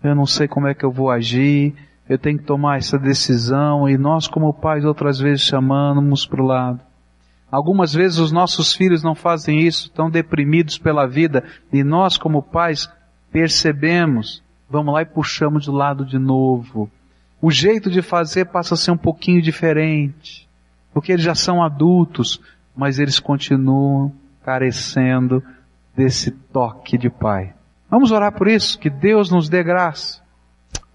eu 0.03 0.13
não 0.13 0.25
sei 0.25 0.47
como 0.47 0.67
é 0.67 0.73
que 0.73 0.83
eu 0.83 0.91
vou 0.91 1.09
agir, 1.09 1.73
eu 2.07 2.17
tenho 2.17 2.37
que 2.37 2.43
tomar 2.43 2.77
essa 2.77 2.99
decisão 2.99 3.89
e 3.89 3.97
nós 3.97 4.27
como 4.27 4.53
pais 4.53 4.85
outras 4.85 5.19
vezes 5.19 5.41
chamamos 5.41 6.25
para 6.25 6.41
o 6.41 6.45
lado. 6.45 6.79
Algumas 7.51 7.93
vezes 7.93 8.19
os 8.19 8.31
nossos 8.31 8.75
filhos 8.75 9.03
não 9.03 9.15
fazem 9.15 9.61
isso, 9.61 9.87
estão 9.87 10.09
deprimidos 10.09 10.77
pela 10.77 11.07
vida 11.07 11.43
e 11.71 11.83
nós 11.83 12.17
como 12.17 12.41
pais 12.41 12.89
percebemos, 13.31 14.43
vamos 14.69 14.93
lá 14.93 15.01
e 15.01 15.05
puxamos 15.05 15.63
de 15.63 15.71
lado 15.71 16.05
de 16.05 16.17
novo. 16.19 16.89
O 17.41 17.51
jeito 17.51 17.89
de 17.89 18.01
fazer 18.01 18.45
passa 18.45 18.73
a 18.73 18.77
ser 18.77 18.91
um 18.91 18.97
pouquinho 18.97 19.41
diferente, 19.41 20.47
porque 20.93 21.11
eles 21.11 21.23
já 21.23 21.35
são 21.35 21.63
adultos, 21.63 22.41
mas 22.75 22.99
eles 22.99 23.19
continuam 23.19 24.11
carecendo 24.43 25.43
desse 25.95 26.31
toque 26.31 26.97
de 26.97 27.09
Pai. 27.09 27.53
Vamos 27.89 28.11
orar 28.11 28.31
por 28.31 28.47
isso, 28.47 28.77
que 28.77 28.89
Deus 28.89 29.29
nos 29.29 29.47
dê 29.47 29.63
graça. 29.63 30.24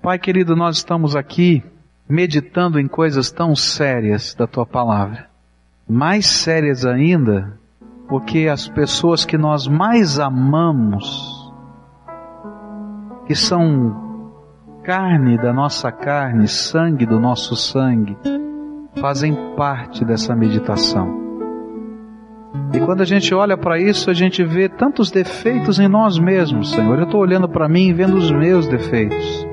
Pai 0.02 0.18
querido, 0.18 0.56
nós 0.56 0.78
estamos 0.78 1.14
aqui 1.14 1.62
meditando 2.08 2.80
em 2.80 2.88
coisas 2.88 3.30
tão 3.30 3.54
sérias 3.54 4.34
da 4.34 4.46
Tua 4.46 4.64
palavra. 4.64 5.26
Mais 5.86 6.24
sérias 6.24 6.86
ainda, 6.86 7.58
porque 8.08 8.48
as 8.48 8.66
pessoas 8.66 9.26
que 9.26 9.36
nós 9.36 9.68
mais 9.68 10.18
amamos, 10.18 11.52
que 13.26 13.34
são 13.34 14.32
carne 14.82 15.36
da 15.36 15.52
nossa 15.52 15.92
carne, 15.92 16.48
sangue 16.48 17.04
do 17.04 17.20
nosso 17.20 17.54
sangue, 17.54 18.16
fazem 18.98 19.54
parte 19.54 20.02
dessa 20.02 20.34
meditação. 20.34 21.20
E 22.72 22.80
quando 22.80 23.02
a 23.02 23.04
gente 23.04 23.34
olha 23.34 23.58
para 23.58 23.78
isso, 23.78 24.08
a 24.08 24.14
gente 24.14 24.42
vê 24.42 24.66
tantos 24.66 25.10
defeitos 25.10 25.78
em 25.78 25.88
nós 25.88 26.18
mesmos, 26.18 26.70
Senhor. 26.70 26.98
Eu 26.98 27.04
estou 27.04 27.20
olhando 27.20 27.50
para 27.50 27.68
mim 27.68 27.88
e 27.88 27.92
vendo 27.92 28.16
os 28.16 28.30
meus 28.30 28.66
defeitos. 28.66 29.49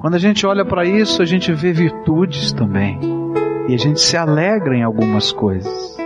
Quando 0.00 0.14
a 0.14 0.18
gente 0.18 0.46
olha 0.46 0.64
para 0.64 0.84
isso, 0.84 1.20
a 1.20 1.24
gente 1.24 1.52
vê 1.52 1.72
virtudes 1.72 2.52
também. 2.52 3.00
E 3.68 3.74
a 3.74 3.76
gente 3.76 4.00
se 4.00 4.16
alegra 4.16 4.76
em 4.76 4.82
algumas 4.82 5.32
coisas. 5.32 5.98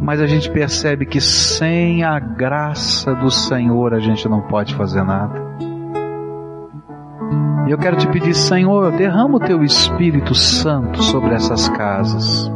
Mas 0.00 0.18
a 0.18 0.26
gente 0.26 0.50
percebe 0.50 1.04
que 1.04 1.20
sem 1.20 2.02
a 2.02 2.18
graça 2.18 3.14
do 3.14 3.30
Senhor 3.30 3.92
a 3.92 4.00
gente 4.00 4.26
não 4.26 4.40
pode 4.40 4.74
fazer 4.74 5.04
nada. 5.04 5.38
E 7.66 7.70
eu 7.70 7.76
quero 7.76 7.98
te 7.98 8.08
pedir, 8.08 8.32
Senhor, 8.32 8.90
derrama 8.92 9.36
o 9.36 9.40
teu 9.40 9.62
Espírito 9.62 10.34
Santo 10.34 11.02
sobre 11.02 11.34
essas 11.34 11.68
casas. 11.68 12.50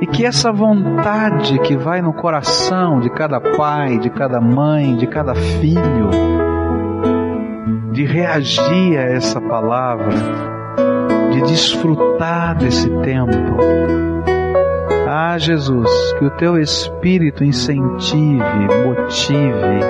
E 0.00 0.06
que 0.06 0.24
essa 0.24 0.50
vontade 0.50 1.58
que 1.58 1.76
vai 1.76 2.00
no 2.00 2.14
coração 2.14 3.00
de 3.00 3.10
cada 3.10 3.38
pai, 3.38 3.98
de 3.98 4.08
cada 4.08 4.40
mãe, 4.40 4.96
de 4.96 5.06
cada 5.06 5.34
filho, 5.34 6.49
de 8.00 8.06
reagir 8.06 8.98
a 8.98 9.02
essa 9.02 9.38
palavra, 9.42 10.14
de 11.32 11.42
desfrutar 11.42 12.56
desse 12.56 12.88
tempo. 13.02 13.58
Ah, 15.06 15.36
Jesus, 15.36 15.90
que 16.18 16.24
o 16.24 16.30
teu 16.30 16.56
Espírito 16.56 17.44
incentive, 17.44 18.40
motive, 18.86 19.80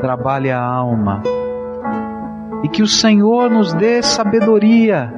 trabalhe 0.00 0.50
a 0.50 0.60
alma 0.60 1.22
e 2.64 2.68
que 2.68 2.82
o 2.82 2.88
Senhor 2.88 3.48
nos 3.48 3.72
dê 3.74 4.02
sabedoria 4.02 5.12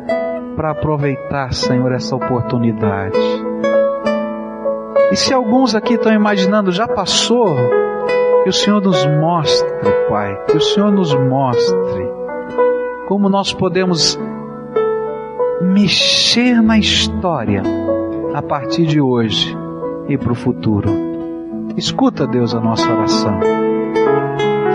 para 0.55 0.73
aproveitar, 0.73 1.55
Senhor, 1.55 1.93
essa 1.93 2.15
oportunidade. 2.15 3.17
E 5.11 5.17
se 5.17 5.33
alguns 5.33 5.75
aqui 5.75 5.95
estão 5.95 6.13
imaginando, 6.13 6.73
já 6.73 6.87
passou, 6.87 7.57
que 8.43 8.51
o 8.51 8.53
Senhor 8.53 8.83
nos 8.83 9.07
mostre, 9.07 9.71
Pai, 10.11 10.37
que 10.47 10.59
o 10.59 10.61
Senhor 10.61 10.91
nos 10.91 11.15
mostre 11.15 12.02
como 13.09 13.29
nós 13.29 13.53
podemos 13.53 14.19
mexer 15.61 16.61
na 16.63 16.79
história 16.79 17.63
a 18.35 18.43
partir 18.43 18.87
de 18.87 19.01
hoje 19.01 19.57
e 20.09 20.17
para 20.17 20.33
o 20.33 20.37
futuro. 20.37 20.91
Escuta, 21.77 22.27
Deus, 22.27 22.55
a 22.55 22.61
nossa 22.61 22.91
oração. 22.93 23.39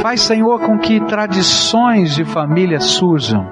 Faz, 0.02 0.22
Senhor, 0.22 0.60
com 0.62 0.78
que 0.78 1.00
tradições 1.02 2.16
de 2.16 2.24
família 2.24 2.80
surjam. 2.80 3.46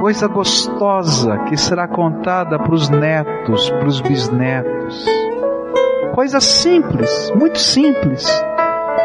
Coisa 0.00 0.28
gostosa 0.28 1.38
que 1.48 1.56
será 1.56 1.88
contada 1.88 2.58
para 2.58 2.74
os 2.74 2.90
netos, 2.90 3.70
para 3.70 3.86
os 3.86 4.00
bisnetos. 4.00 5.06
Coisa 6.14 6.40
simples, 6.40 7.32
muito 7.34 7.58
simples, 7.58 8.28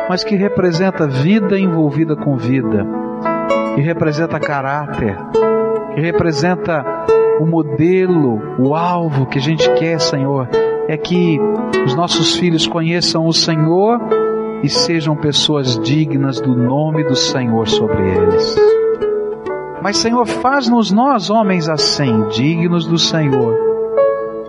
mas 0.10 0.24
que 0.24 0.36
representa 0.36 1.08
vida 1.08 1.58
envolvida 1.58 2.16
com 2.16 2.36
vida, 2.36 2.86
que 3.80 3.86
representa 3.86 4.38
caráter, 4.42 5.18
que 5.96 6.02
representa 6.02 6.84
o 7.40 7.46
modelo, 7.46 8.58
o 8.60 8.76
alvo 8.76 9.26
que 9.26 9.40
a 9.40 9.42
gente 9.42 9.72
quer, 9.76 10.02
Senhor, 10.02 10.50
é 10.90 10.98
que 10.98 11.40
os 11.86 11.96
nossos 11.96 12.36
filhos 12.36 12.68
conheçam 12.68 13.26
o 13.26 13.32
Senhor 13.32 13.98
e 14.62 14.68
sejam 14.68 15.16
pessoas 15.16 15.80
dignas 15.80 16.42
do 16.42 16.54
nome 16.58 17.06
do 17.06 17.16
Senhor 17.16 17.70
sobre 17.70 18.02
eles. 18.02 18.54
Mas, 19.82 19.96
Senhor, 19.96 20.26
faz-nos 20.26 20.92
nós, 20.92 21.30
homens 21.30 21.70
assim, 21.70 22.28
dignos 22.32 22.86
do 22.86 22.98
Senhor, 22.98 23.56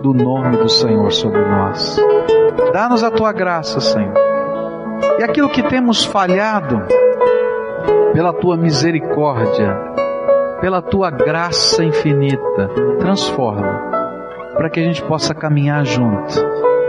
do 0.01 0.13
nome 0.13 0.57
do 0.57 0.67
Senhor 0.67 1.09
sobre 1.13 1.39
nós. 1.39 1.97
Dá-nos 2.73 3.01
a 3.01 3.09
tua 3.09 3.31
graça, 3.31 3.79
Senhor. 3.79 4.13
E 5.19 5.23
aquilo 5.23 5.47
que 5.47 5.63
temos 5.63 6.03
falhado, 6.03 6.81
pela 8.13 8.33
tua 8.33 8.57
misericórdia, 8.57 9.77
pela 10.59 10.81
tua 10.81 11.09
graça 11.09 11.83
infinita, 11.83 12.69
transforma, 12.99 13.91
para 14.55 14.69
que 14.69 14.79
a 14.79 14.83
gente 14.83 15.03
possa 15.03 15.33
caminhar 15.33 15.85
junto 15.85 16.33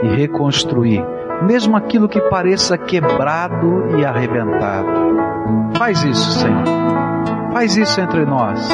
e 0.03 0.09
reconstruir 0.09 1.05
mesmo 1.43 1.77
aquilo 1.77 2.09
que 2.09 2.21
pareça 2.21 2.79
quebrado 2.79 3.99
e 3.99 4.05
arrebentado. 4.05 4.89
Faz 5.77 6.03
isso, 6.05 6.31
Senhor. 6.39 6.65
Faz 7.53 7.77
isso 7.77 8.01
entre 8.01 8.25
nós. 8.25 8.69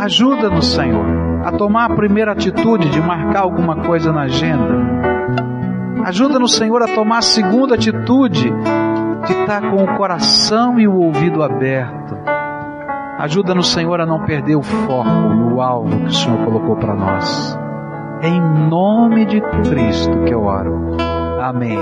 Ajuda-nos, 0.00 0.74
Senhor, 0.74 1.06
a 1.44 1.52
tomar 1.52 1.86
a 1.86 1.94
primeira 1.94 2.32
atitude 2.32 2.90
de 2.90 3.00
marcar 3.00 3.42
alguma 3.42 3.76
coisa 3.76 4.12
na 4.12 4.22
agenda. 4.22 4.76
Ajuda-nos, 6.04 6.54
Senhor, 6.54 6.82
a 6.82 6.94
tomar 6.94 7.18
a 7.18 7.22
segunda 7.22 7.74
atitude 7.74 8.52
de 9.28 9.34
estar 9.34 9.60
com 9.60 9.84
o 9.84 9.96
coração 9.96 10.80
e 10.80 10.88
o 10.88 10.96
ouvido 10.96 11.42
aberto. 11.42 12.16
Ajuda-nos, 13.18 13.70
Senhor, 13.72 14.00
a 14.00 14.06
não 14.06 14.24
perder 14.24 14.56
o 14.56 14.62
foco 14.62 15.10
no 15.10 15.60
alvo 15.60 15.98
que 15.98 16.06
o 16.06 16.12
Senhor 16.12 16.44
colocou 16.44 16.76
para 16.76 16.94
nós. 16.94 17.58
Em 18.22 18.40
nome 18.40 19.26
de 19.26 19.40
Cristo 19.40 20.24
que 20.24 20.32
eu 20.32 20.44
oro. 20.44 20.96
Amém. 21.40 21.78